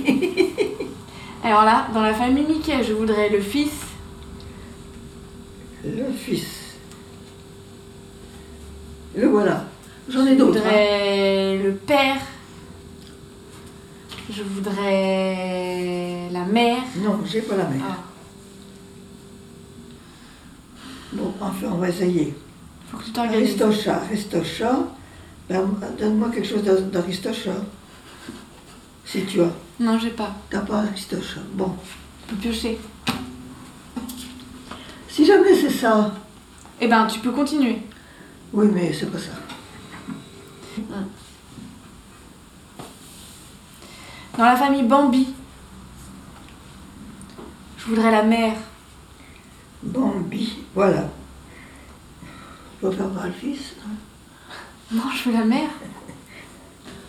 Alors 1.43 1.63
là, 1.63 1.88
dans 1.93 2.02
la 2.02 2.13
famille 2.13 2.43
Mickey, 2.45 2.84
je 2.84 2.93
voudrais 2.93 3.30
le 3.30 3.39
fils, 3.41 3.71
le 5.86 6.12
fils. 6.12 6.75
Le 9.15 9.28
voilà. 9.28 9.65
J'en 10.10 10.25
ai 10.25 10.34
je 10.34 10.36
d'autres. 10.38 10.58
hein. 10.60 10.62
voudrais 10.63 11.58
le 11.63 11.73
père, 11.75 12.17
je 14.32 14.43
voudrais 14.43 16.30
la 16.32 16.43
mère. 16.45 16.82
Non, 16.97 17.19
j'ai 17.25 17.41
pas 17.41 17.56
la 17.56 17.65
mère. 17.65 17.82
Ah, 17.89 17.97
Bon, 21.13 21.34
enfin, 21.41 21.67
on 21.71 21.78
va 21.78 21.89
essayer. 21.89 22.36
faut 22.91 22.97
que 22.97 23.06
tu 23.06 23.12
t'organises. 23.12 23.60
Aristocha, 23.62 23.95
Aristocha. 24.04 24.80
Ben, 25.49 25.67
Donne-moi 25.99 26.30
quelque 26.30 26.47
chose 26.47 26.62
d'A- 26.63 26.82
d'Aristocha. 26.82 27.52
Si 29.06 29.23
tu 29.25 29.41
as. 29.41 29.47
Non, 29.80 29.98
j'ai 30.00 30.10
pas. 30.12 30.36
T'as 30.50 30.60
pas 30.62 30.80
Aristocha. 30.80 31.39
Bon. 31.54 31.76
Tu 32.28 32.36
peux 32.36 32.42
piocher. 32.42 32.80
Si 35.08 35.26
jamais 35.26 35.56
c'est 35.56 35.70
ça. 35.70 36.13
Eh 36.82 36.88
ben, 36.88 37.06
tu 37.08 37.20
peux 37.20 37.32
continuer. 37.32 37.82
Oui, 38.54 38.68
mais 38.74 38.94
c'est 38.94 39.12
pas 39.12 39.18
ça. 39.20 39.32
Dans 44.38 44.46
la 44.46 44.56
famille 44.56 44.84
Bambi, 44.84 45.27
je 47.77 47.86
voudrais 47.86 48.12
la 48.12 48.23
mère. 48.23 48.56
Bambi. 49.84 50.60
Voilà. 50.73 51.10
Je 52.82 52.88
peux 52.88 52.92
faire 52.96 53.10
par 53.10 53.25
le 53.27 53.34
fils. 53.34 53.73
hein. 53.86 53.90
Non, 54.92 55.04
je 55.13 55.30
veux 55.30 55.38
la 55.38 55.44
mère. 55.46 55.69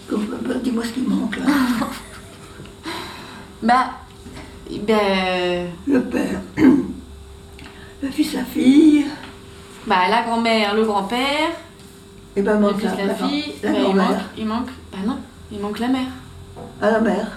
Comme- 0.09 0.27
ben, 0.43 0.59
Dis-moi 0.63 0.85
ce 0.85 0.91
qui 0.93 1.01
manque 1.03 1.37
là. 1.37 1.47
Bah, 3.63 3.91
ben, 4.83 5.69
Le 5.87 6.01
père. 6.03 6.41
Le 8.03 8.11
fils, 8.11 8.33
la 8.35 8.45
fille. 8.45 9.05
bah 9.87 10.09
la 10.09 10.23
grand-mère, 10.23 10.75
le 10.75 10.85
grand-père, 10.85 11.51
Et 12.35 12.41
ben 12.41 12.55
le 12.55 12.61
manque 12.61 12.79
fils, 12.81 12.91
la, 12.97 13.15
fille. 13.15 13.53
la 13.63 13.73
Bah, 13.73 13.79
il 13.89 13.95
manque, 13.95 14.17
il 14.39 14.47
manque. 14.47 14.69
Bah 14.91 14.99
non, 15.07 15.19
il 15.53 15.59
manque 15.61 15.79
la 15.81 15.89
mère. 15.89 16.07
À 16.81 16.91
la 16.93 17.01
mère. 17.01 17.29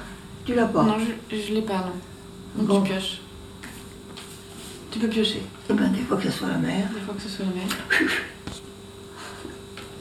Tu 0.45 0.53
l'as 0.55 0.67
pas. 0.67 0.83
Non, 0.83 0.95
je, 0.99 1.35
je 1.35 1.53
l'ai 1.53 1.61
pas, 1.63 1.79
non. 1.79 2.63
Donc 2.63 2.67
Bon. 2.67 2.81
tu 2.81 2.91
pioches. 2.93 3.19
Tu 4.91 4.99
peux 4.99 5.07
piocher, 5.09 5.41
Eh 5.69 5.73
ben, 5.73 5.91
des 5.91 6.01
fois 6.03 6.15
que 6.17 6.23
ce 6.23 6.31
soit 6.31 6.47
la 6.47 6.57
mère. 6.57 6.87
des 6.93 7.01
fois 7.01 7.13
que 7.15 7.21
ce 7.21 7.29
soit 7.29 7.45
la 7.45 7.51
mère. 7.51 7.67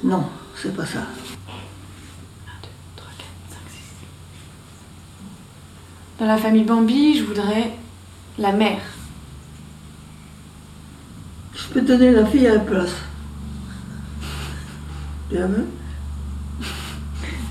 Non, 0.04 0.24
c'est 0.56 0.74
pas 0.76 0.84
ça. 0.84 0.98
3, 2.96 3.08
4, 3.18 3.26
5, 3.50 3.56
6. 3.70 3.76
Dans 6.22 6.28
la 6.28 6.38
famille 6.38 6.62
Bambi, 6.62 7.18
je 7.18 7.24
voudrais 7.24 7.72
la 8.38 8.52
mère. 8.52 8.78
Je 11.52 11.66
peux 11.66 11.80
te 11.80 11.86
donner 11.86 12.12
la 12.12 12.24
fille 12.24 12.46
à 12.46 12.54
la 12.54 12.60
place. 12.60 12.92
Veux? 15.32 15.66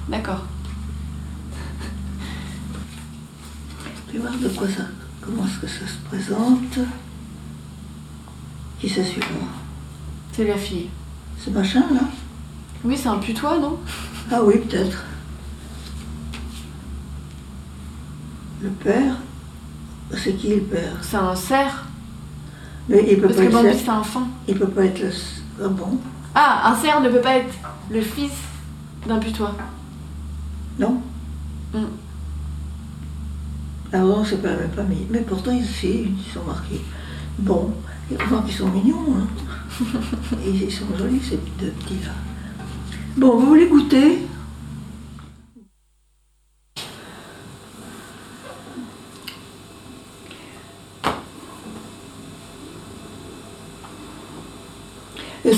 D'accord. 0.07 0.45
Tu 4.09 4.19
vois 4.19 4.29
de 4.29 4.47
quoi 4.47 4.69
ça 4.69 4.83
Comment 5.19 5.45
est-ce 5.45 5.59
que 5.59 5.67
ça 5.67 5.85
se 5.85 5.97
présente? 6.07 6.79
Qui 8.79 8.87
c'est 8.87 9.03
celui-là 9.03 9.27
C'est 10.31 10.47
la 10.47 10.55
fille. 10.55 10.87
Ce 11.37 11.49
machin 11.49 11.83
là 11.93 12.07
Oui, 12.85 12.95
c'est 12.97 13.09
un 13.09 13.17
putois, 13.17 13.59
non? 13.59 13.81
Ah 14.31 14.41
oui, 14.41 14.59
peut-être. 14.59 15.03
Le 18.61 18.69
père 18.69 19.15
C'est 20.15 20.33
qui 20.33 20.55
le 20.55 20.61
père 20.61 20.97
C'est 21.01 21.17
un 21.17 21.35
cerf. 21.35 21.85
Mais 22.89 23.05
il 23.09 23.19
peut 23.19 23.27
Parce 23.27 23.37
pas 23.37 23.41
que 23.43 23.47
être 23.47 23.53
Bambi, 23.53 23.77
c'est 23.77 23.89
un 23.89 24.03
fan. 24.03 24.27
Il 24.47 24.57
peut 24.57 24.67
pas 24.67 24.85
être 24.85 24.99
le. 24.99 25.09
Ah 25.63 25.67
bon? 25.67 25.97
Ah, 26.33 26.71
un 26.71 26.75
cerf 26.75 27.01
ne 27.01 27.09
peut 27.09 27.21
pas 27.21 27.37
être 27.37 27.53
le 27.89 28.01
fils 28.01 28.31
d'un 29.07 29.19
putois. 29.19 29.55
Non? 30.79 31.01
Mm. 31.73 31.79
Ah 33.93 33.99
non, 33.99 34.23
c'est 34.23 34.41
pas 34.41 34.49
la 34.49 34.57
même 34.57 34.71
famille. 34.71 35.05
Mais 35.09 35.21
pourtant, 35.21 35.51
ils, 35.51 35.65
sont 35.65 36.43
marqués. 36.45 36.81
Bon, 37.37 37.73
et 38.11 38.15
enfin, 38.15 38.43
ils 38.47 38.53
sont 38.53 38.69
mignons. 38.69 39.15
Hein. 39.17 39.27
Ils 40.45 40.71
sont 40.71 40.85
jolis, 40.97 41.21
ces 41.21 41.39
deux 41.59 41.71
petits-là. 41.71 42.11
Bon, 43.17 43.37
vous 43.37 43.47
voulez 43.47 43.67
goûter? 43.67 44.19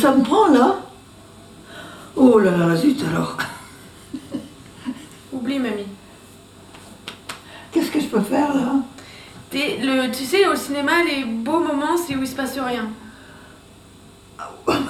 Ça 0.03 0.11
me 0.11 0.21
prend 0.21 0.49
là 0.49 0.75
Oh 2.17 2.37
là 2.37 2.51
là, 2.57 2.75
zut 2.75 3.01
alors 3.09 3.37
Oublie, 5.31 5.59
mamie. 5.59 5.87
Qu'est-ce 7.71 7.89
que 7.89 8.01
je 8.01 8.07
peux 8.07 8.19
faire 8.19 8.53
là? 8.53 8.73
T'es- 9.49 9.77
le, 9.81 10.11
tu 10.11 10.25
sais, 10.25 10.45
au 10.45 10.55
cinéma, 10.55 10.91
les 11.07 11.23
beaux 11.23 11.59
moments, 11.59 11.95
c'est 11.95 12.17
où 12.17 12.21
il 12.21 12.27
se 12.27 12.35
passe 12.35 12.59
rien. 12.59 12.89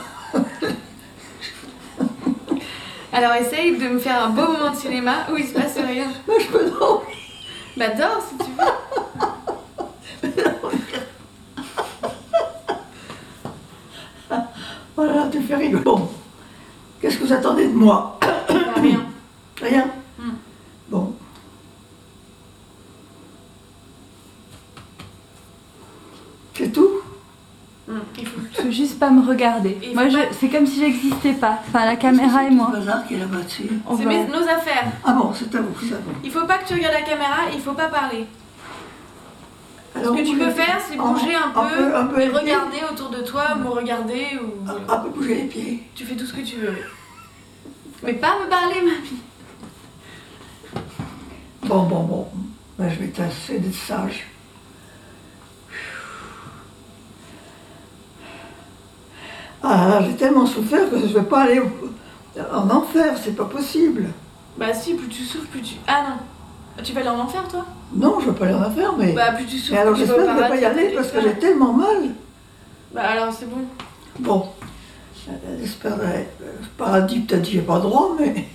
Alors 3.14 3.34
essaye 3.36 3.78
de 3.78 3.90
me 3.90 4.00
faire 4.00 4.26
un 4.26 4.30
beau 4.30 4.52
moment 4.52 4.72
de 4.72 4.76
cinéma 4.78 5.28
où 5.32 5.38
il 5.38 5.46
se 5.46 5.54
passe 5.54 5.76
rien. 5.78 6.08
Moi 6.28 6.38
je 6.40 6.48
peux 6.48 6.72
dormir. 6.72 7.16
Bah 7.78 7.90
dors 7.90 8.20
si 8.28 8.36
tu 8.44 8.46
veux. 10.24 10.32
Voilà, 15.06 15.28
tu 15.32 15.42
fais 15.42 15.56
rigoler. 15.56 15.84
Bon, 15.84 16.10
qu'est-ce 17.02 17.18
que 17.18 17.24
vous 17.26 17.34
attendez 17.34 17.68
de 17.68 17.74
moi 17.74 18.20
rien. 18.76 19.06
Rien 19.62 19.86
Hmm. 20.20 20.32
Bon. 20.90 21.14
C'est 26.54 26.72
tout 26.72 26.90
Hum, 27.90 28.00
il 28.18 28.26
faut- 28.26 28.72
juste 28.72 28.98
pas 28.98 29.10
me 29.10 29.28
regarder. 29.28 29.78
Moi, 29.94 30.08
je, 30.08 30.16
pas- 30.16 30.24
c'est 30.40 30.48
comme 30.48 30.66
si 30.66 30.80
j'existais 30.80 31.34
pas. 31.34 31.60
Enfin, 31.68 31.84
la 31.86 31.98
caméra 31.98 32.46
et 32.46 32.50
moi. 32.50 32.68
C'est 32.72 32.80
le 32.80 32.86
bazar 32.86 33.06
qui 33.06 33.14
est 33.16 33.18
là-bas 33.18 33.42
dessus. 33.44 33.64
C'est 33.98 34.04
va- 34.06 34.24
nos 34.24 34.44
affaires. 34.48 34.86
Ah 35.04 35.12
bon, 35.12 35.34
c'est 35.34 35.54
à 35.54 35.60
vous, 35.62 35.76
c'est 35.82 35.94
à 35.94 35.98
vous. 35.98 36.14
Il 36.24 36.32
faut 36.32 36.46
pas 36.46 36.60
que 36.60 36.68
tu 36.70 36.76
regardes 36.76 36.94
la 36.94 37.02
caméra, 37.02 37.40
il 37.54 37.60
faut 37.60 37.74
pas 37.74 37.90
parler. 37.90 38.26
Ce 40.04 40.10
que 40.10 40.18
tu 40.26 40.38
peux 40.38 40.44
voulez- 40.44 40.52
faire, 40.52 40.80
c'est 40.88 40.98
un- 41.00 41.04
bouger 41.12 41.36
un, 41.36 41.48
un 41.48 41.50
peu, 41.70 41.96
un 41.96 42.10
et 42.10 42.28
pieds 42.30 42.40
regarder 42.40 42.78
autour 42.92 43.10
de 43.10 43.22
toi, 43.22 43.56
me 43.56 43.68
regarder 43.70 44.28
ou 44.42 44.70
Un 44.92 44.98
peu 44.98 45.10
bouger 45.10 45.36
les 45.36 45.44
pieds. 45.46 45.84
tu 45.96 46.06
fais 46.06 46.16
tout 46.16 46.26
ce 46.26 46.34
que 46.34 46.42
tu 46.42 46.58
veux. 46.58 46.76
Mais 48.04 48.14
pas 48.14 48.36
me 48.44 48.50
parler, 48.50 48.82
mamie. 48.82 49.22
Bon, 51.66 51.84
bon, 51.84 52.04
bon. 52.04 52.28
Ben, 52.78 52.90
je 52.90 53.00
vais 53.00 53.08
tâcher 53.08 53.60
d'être 53.60 53.74
sage. 53.76 54.26
Ah, 59.62 60.00
j'ai 60.06 60.16
tellement 60.16 60.46
souffert 60.46 60.90
que 60.90 60.98
je 61.00 61.04
ne 61.06 61.08
vais 61.14 61.24
pas 61.24 61.44
aller 61.44 61.62
en 62.52 62.70
enfer, 62.70 63.16
c'est 63.24 63.36
pas 63.36 63.46
possible. 63.46 64.10
Bah 64.58 64.74
si, 64.74 64.96
plus 64.96 65.08
tu 65.08 65.24
souffres, 65.24 65.48
plus 65.48 65.62
tu... 65.62 65.76
Ah 65.88 66.04
non. 66.10 66.16
Tu 66.82 66.92
vas 66.94 67.00
aller 67.02 67.10
en 67.10 67.20
enfer, 67.20 67.44
toi? 67.50 67.66
Non, 67.96 68.20
je 68.20 68.26
ne 68.28 68.32
vais 68.32 68.38
pas 68.40 68.46
aller 68.46 68.56
en 68.56 68.64
enfer, 68.64 68.94
mais. 68.98 69.12
Bah 69.14 69.32
plus 69.34 69.46
tu 69.46 69.58
souffres, 69.58 69.74
mais 69.74 69.78
alors 69.80 69.94
plus 69.94 70.00
j'espère 70.02 70.18
que 70.18 70.24
je 70.26 70.36
ne 70.36 70.42
vais 70.42 70.48
pas 70.50 70.56
y 70.58 70.66
aller 70.66 70.86
plus 70.88 70.96
parce 70.96 71.12
que 71.12 71.22
j'ai 71.22 71.34
tellement 71.36 71.74
mal. 71.74 71.98
Bah 72.94 73.02
alors 73.04 73.32
c'est 73.34 73.50
bon. 73.50 73.62
Bon, 74.20 74.48
euh, 75.30 75.32
j'espère. 75.60 75.94
euh, 76.02 76.24
paradis, 76.78 77.20
peut-être 77.22 77.46
j'y 77.46 77.60
ai 77.60 77.62
pas 77.62 77.80
droit, 77.80 78.16
mais. 78.20 78.48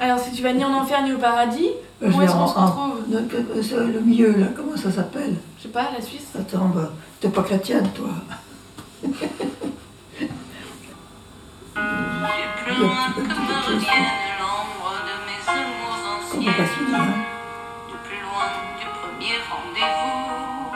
Alors 0.00 0.18
si 0.18 0.32
tu 0.32 0.42
vas 0.42 0.52
ni 0.52 0.64
en 0.64 0.72
enfer 0.72 1.02
ni 1.02 1.12
au 1.12 1.18
paradis, 1.18 1.68
euh, 2.02 2.08
où 2.08 2.12
je 2.12 2.18
vais 2.18 2.24
est-ce 2.24 2.32
qu'on 2.32 2.46
se 2.46 2.54
retrouve? 2.58 3.00
le, 3.10 3.18
le- 3.54 3.62
c'est 3.62 3.76
le 3.76 4.00
milieu, 4.00 4.32
là, 4.38 4.46
comment 4.56 4.76
ça 4.76 4.90
s'appelle? 4.90 5.34
Je 5.58 5.64
sais 5.64 5.68
pas, 5.68 5.90
la 5.96 6.00
Suisse 6.04 6.26
Attends, 6.38 6.70
bah, 6.74 6.90
t'es 7.20 7.28
pas 7.28 7.42
chrétienne, 7.42 7.88
toi. 7.94 8.08
Plus 9.04 9.12
Il 11.74 11.82
y 11.82 12.34
a 12.34 12.48
que 12.64 12.80
l'ombre 12.80 13.14
de. 13.16 13.22
Hein? 16.94 17.14
Plus 18.14 18.22
loin 18.22 18.50
du 18.78 18.86
premier 19.00 19.36
rendez-vous, 19.50 20.70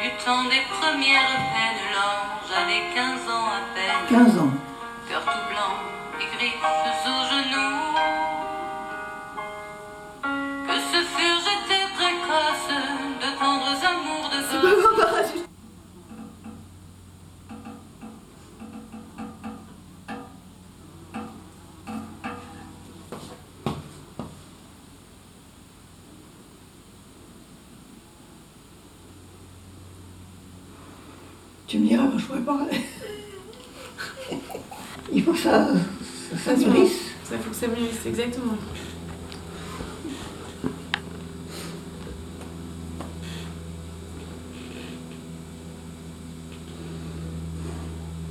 du 0.00 0.08
temps 0.24 0.44
des 0.44 0.62
premières 0.80 1.36
peines, 1.52 1.84
lors 1.94 2.22
j'avais 2.48 2.82
15 2.94 3.28
ans 3.30 3.46
à 3.46 3.60
peine, 3.74 4.06
15 4.08 4.38
ans. 4.38 4.52
cœur 5.08 5.22
tout 5.22 5.44
blanc, 5.50 5.74
Il 35.12 35.22
faut 35.24 35.32
que 35.32 35.38
ça, 35.38 35.68
ça, 35.68 36.38
ça 36.44 36.56
se 36.56 36.64
mûrisse. 36.64 37.00
Ça 37.24 37.36
faut 37.38 37.50
que 37.50 37.56
ça 37.56 37.66
mûrisse, 37.68 38.06
exactement. 38.06 38.54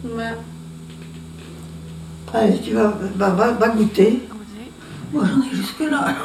Ouais. 0.06 0.38
Allez, 2.34 2.60
tu 2.62 2.74
vas, 2.74 2.94
va, 3.16 3.30
va, 3.30 3.52
va 3.54 3.70
goûter. 3.70 4.28
Moi, 5.12 5.26
j'en 5.26 5.42
ai 5.42 5.56
jusque-là. 5.56 6.16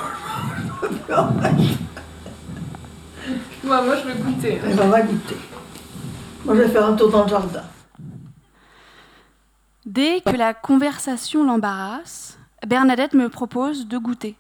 Ouais, 3.64 3.84
moi 3.84 3.97
je 3.97 4.09
vais 4.09 4.14
goûter. 4.20 4.61
Elle 4.64 4.74
va, 4.74 4.86
va 4.86 5.03
goûter. 5.03 5.36
Moi, 6.45 6.57
je 6.57 6.62
vais 6.62 6.68
faire 6.68 6.86
un 6.86 6.95
tour 6.95 7.11
dans 7.11 7.22
le 7.24 7.28
jardin. 7.28 7.62
Dès 9.93 10.22
que 10.22 10.34
la 10.34 10.55
conversation 10.55 11.45
l'embarrasse, 11.45 12.38
Bernadette 12.66 13.12
me 13.12 13.28
propose 13.28 13.86
de 13.88 13.99
goûter. 13.99 14.36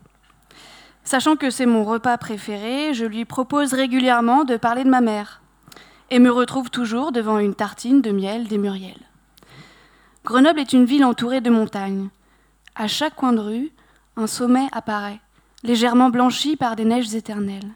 Sachant 1.04 1.36
que 1.36 1.50
c'est 1.50 1.66
mon 1.66 1.84
repas 1.84 2.16
préféré, 2.16 2.94
je 2.94 3.04
lui 3.04 3.26
propose 3.26 3.74
régulièrement 3.74 4.44
de 4.44 4.56
parler 4.56 4.82
de 4.82 4.88
ma 4.88 5.02
mère 5.02 5.42
et 6.08 6.20
me 6.20 6.30
retrouve 6.30 6.70
toujours 6.70 7.12
devant 7.12 7.38
une 7.38 7.54
tartine 7.54 8.00
de 8.00 8.12
miel 8.12 8.48
des 8.48 8.56
Muriel. 8.56 8.96
Grenoble 10.24 10.58
est 10.58 10.72
une 10.72 10.86
ville 10.86 11.04
entourée 11.04 11.42
de 11.42 11.50
montagnes. 11.50 12.08
À 12.74 12.88
chaque 12.88 13.14
coin 13.14 13.34
de 13.34 13.40
rue, 13.40 13.72
un 14.16 14.26
sommet 14.26 14.68
apparaît, 14.72 15.20
légèrement 15.64 16.08
blanchi 16.08 16.56
par 16.56 16.76
des 16.76 16.86
neiges 16.86 17.14
éternelles. 17.14 17.72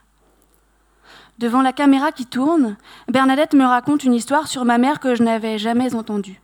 Devant 1.39 1.61
la 1.61 1.75
caméra 1.75 2.11
qui 2.11 2.25
tourne, 2.25 2.79
Bernadette 3.09 3.53
me 3.53 3.67
raconte 3.67 4.03
une 4.03 4.15
histoire 4.15 4.49
sur 4.49 4.65
ma 4.65 4.79
mère 4.79 4.99
que 4.99 5.15
je 5.15 5.23
n'avais 5.23 5.59
jamais 5.59 5.95
entendue. 5.95 6.41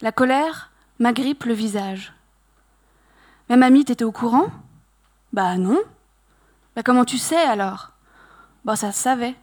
La 0.00 0.12
colère 0.12 0.70
m'agrippe 1.00 1.44
le 1.44 1.54
visage. 1.54 2.12
Mais 3.48 3.56
mamie, 3.56 3.84
t'étais 3.84 4.04
au 4.04 4.12
courant? 4.12 4.46
Bah 5.32 5.56
non. 5.56 5.80
Bah 6.76 6.82
comment 6.84 7.04
tu 7.04 7.18
sais 7.18 7.36
alors? 7.36 7.90
Bah 8.64 8.76
ça 8.76 8.92
se 8.92 9.02
savait. 9.02 9.34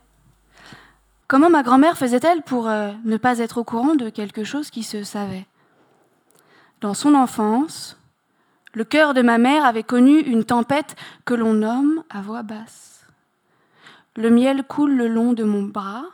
Comment 1.27 1.49
ma 1.49 1.63
grand-mère 1.63 1.97
faisait-elle 1.97 2.41
pour 2.43 2.69
euh, 2.69 2.91
ne 3.03 3.17
pas 3.17 3.39
être 3.39 3.57
au 3.57 3.63
courant 3.63 3.95
de 3.95 4.09
quelque 4.09 4.43
chose 4.43 4.69
qui 4.69 4.83
se 4.83 5.03
savait? 5.03 5.45
Dans 6.81 6.93
son 6.93 7.15
enfance, 7.15 7.97
le 8.73 8.83
cœur 8.83 9.13
de 9.13 9.21
ma 9.21 9.37
mère 9.37 9.65
avait 9.65 9.83
connu 9.83 10.19
une 10.19 10.45
tempête 10.45 10.95
que 11.25 11.33
l'on 11.33 11.53
nomme 11.53 12.03
à 12.09 12.21
voix 12.21 12.43
basse. 12.43 13.05
Le 14.15 14.29
miel 14.29 14.63
coule 14.63 14.93
le 14.93 15.07
long 15.07 15.33
de 15.33 15.43
mon 15.43 15.63
bras, 15.63 16.05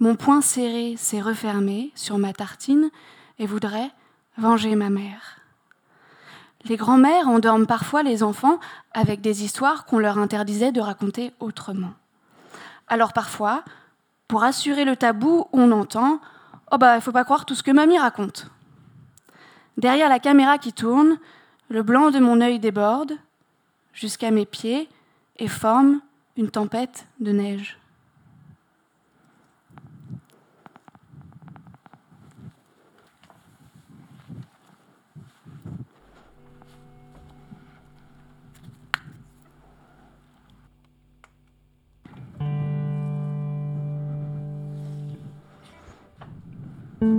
mon 0.00 0.16
poing 0.16 0.40
serré 0.40 0.94
s'est 0.96 1.20
refermé 1.20 1.92
sur 1.94 2.16
ma 2.18 2.32
tartine 2.32 2.90
et 3.38 3.46
voudrait 3.46 3.90
venger 4.36 4.74
ma 4.74 4.90
mère. 4.90 5.38
Les 6.64 6.76
grands-mères 6.76 7.28
endorment 7.28 7.66
parfois 7.66 8.02
les 8.02 8.22
enfants 8.22 8.58
avec 8.92 9.20
des 9.20 9.44
histoires 9.44 9.84
qu'on 9.84 9.98
leur 9.98 10.18
interdisait 10.18 10.72
de 10.72 10.80
raconter 10.80 11.32
autrement. 11.40 11.92
Alors 12.88 13.12
parfois, 13.12 13.64
pour 14.28 14.44
assurer 14.44 14.84
le 14.84 14.96
tabou, 14.96 15.46
on 15.52 15.72
entend 15.72 16.20
Oh 16.72 16.78
bah, 16.78 16.96
il 16.96 17.02
faut 17.02 17.12
pas 17.12 17.24
croire 17.24 17.44
tout 17.44 17.54
ce 17.54 17.62
que 17.62 17.70
mamie 17.70 17.98
raconte. 17.98 18.48
Derrière 19.76 20.08
la 20.08 20.18
caméra 20.18 20.58
qui 20.58 20.72
tourne, 20.72 21.18
le 21.68 21.82
blanc 21.82 22.10
de 22.10 22.18
mon 22.18 22.40
œil 22.40 22.58
déborde 22.58 23.12
jusqu'à 23.92 24.30
mes 24.30 24.46
pieds 24.46 24.88
et 25.36 25.48
forme 25.48 26.00
une 26.36 26.50
tempête 26.50 27.06
de 27.20 27.32
neige. 27.32 27.78
La 47.00 47.10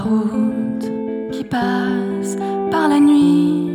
route 0.00 0.90
qui 1.32 1.44
passe 1.44 2.36
par 2.70 2.88
la 2.88 3.00
nuit 3.00 3.70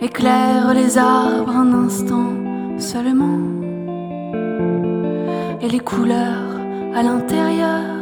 éclaire 0.00 0.72
les 0.74 0.96
arbres 0.96 1.50
un 1.50 1.84
instant 1.84 2.32
seulement 2.78 3.38
et 5.60 5.68
les 5.68 5.80
couleurs 5.80 6.56
à 6.94 7.02
l'intérieur 7.02 7.97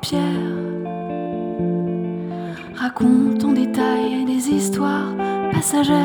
pierre. 0.00 0.20
Raconte 2.74 3.44
en 3.44 3.52
détail 3.52 4.24
des 4.24 4.48
histoires 4.48 5.14
passagères. 5.52 5.96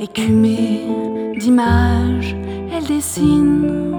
Écumée 0.00 0.86
d'images, 1.38 2.36
elle 2.72 2.86
dessine 2.86 3.94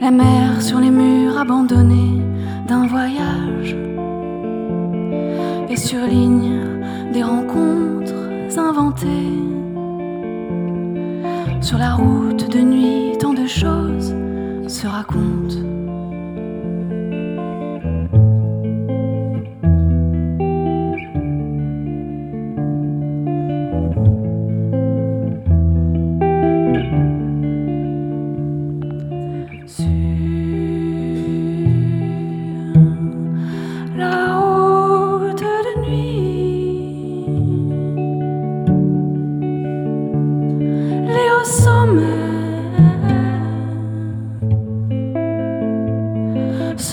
la 0.00 0.10
mer 0.10 0.60
sur 0.60 0.78
les 0.78 0.90
murs 0.90 1.38
abandonnés. 1.38 1.95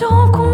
j'en 0.04 0.30
compte. 0.30 0.53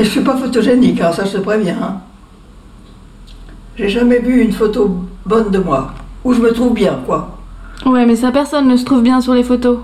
Et 0.00 0.04
je 0.04 0.08
suis 0.10 0.20
pas 0.22 0.34
photogénique, 0.36 0.98
ça 0.98 1.24
je 1.26 1.32
te 1.36 1.38
préviens. 1.42 1.76
Hein. 1.82 2.00
J'ai 3.76 3.88
jamais 3.90 4.18
vu 4.18 4.40
une 4.40 4.52
photo 4.52 5.04
bonne 5.26 5.50
de 5.50 5.58
moi. 5.58 5.92
Où 6.24 6.32
je 6.32 6.40
me 6.40 6.52
trouve 6.52 6.72
bien, 6.72 6.98
quoi. 7.04 7.36
Ouais, 7.84 8.06
mais 8.06 8.16
ça, 8.16 8.30
personne 8.32 8.66
ne 8.66 8.76
se 8.76 8.84
trouve 8.86 9.02
bien 9.02 9.20
sur 9.20 9.34
les 9.34 9.42
photos. 9.42 9.78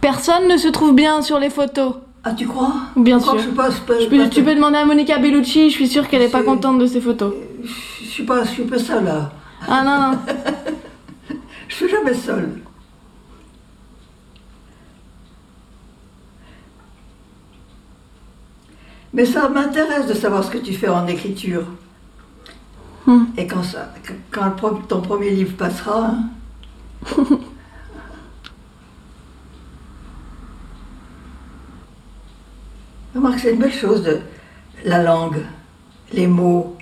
Personne 0.00 0.46
ne 0.48 0.56
se 0.56 0.68
trouve 0.68 0.94
bien 0.94 1.22
sur 1.22 1.38
les 1.40 1.50
photos. 1.50 1.94
Ah, 2.22 2.32
tu 2.34 2.46
crois? 2.46 2.72
Bien 2.96 3.18
Tu 3.18 3.24
sûr. 3.24 3.32
que 3.32 3.38
je 3.38 3.42
suis 3.44 3.52
pas- 3.52 3.68
pas- 3.86 4.00
Je 4.00 4.06
peux- 4.06 4.18
pas- 4.18 4.28
tu 4.28 4.42
peux 4.44 4.54
demander 4.54 4.78
à 4.78 4.84
Monica 4.84 5.18
Bellucci, 5.18 5.70
je 5.70 5.74
suis 5.74 5.88
sûre 5.88 6.08
qu'elle 6.08 6.22
est 6.22 6.28
pas 6.28 6.42
contente 6.42 6.78
de 6.78 6.86
ses 6.86 7.00
photos. 7.00 7.32
Je 7.64 8.04
suis 8.08 8.22
pas, 8.24 8.44
je 8.44 8.50
suis 8.50 8.62
pas 8.64 8.78
seule 8.78 9.04
là. 9.04 9.30
Ah 9.68 9.82
non, 9.84 10.12
non. 10.12 10.18
Je 11.68 11.74
suis 11.74 11.88
jamais 11.88 12.14
seule. 12.14 12.48
Mais 19.12 19.24
ça 19.24 19.48
m'intéresse 19.48 20.06
de 20.06 20.14
savoir 20.14 20.44
ce 20.44 20.50
que 20.50 20.58
tu 20.58 20.74
fais 20.74 20.88
en 20.88 21.06
écriture. 21.06 21.64
Hmm. 23.06 23.26
Et 23.36 23.46
quand, 23.46 23.62
ça, 23.62 23.92
ton 24.88 25.00
premier 25.00 25.30
livre 25.30 25.56
passera, 25.56 26.10
hein. 26.10 26.28
remarque, 33.16 33.40
c'est 33.40 33.52
une 33.52 33.58
belle 33.58 33.72
chose, 33.72 34.02
de, 34.02 34.20
la 34.84 35.02
langue, 35.02 35.38
les 36.12 36.26
mots. 36.26 36.75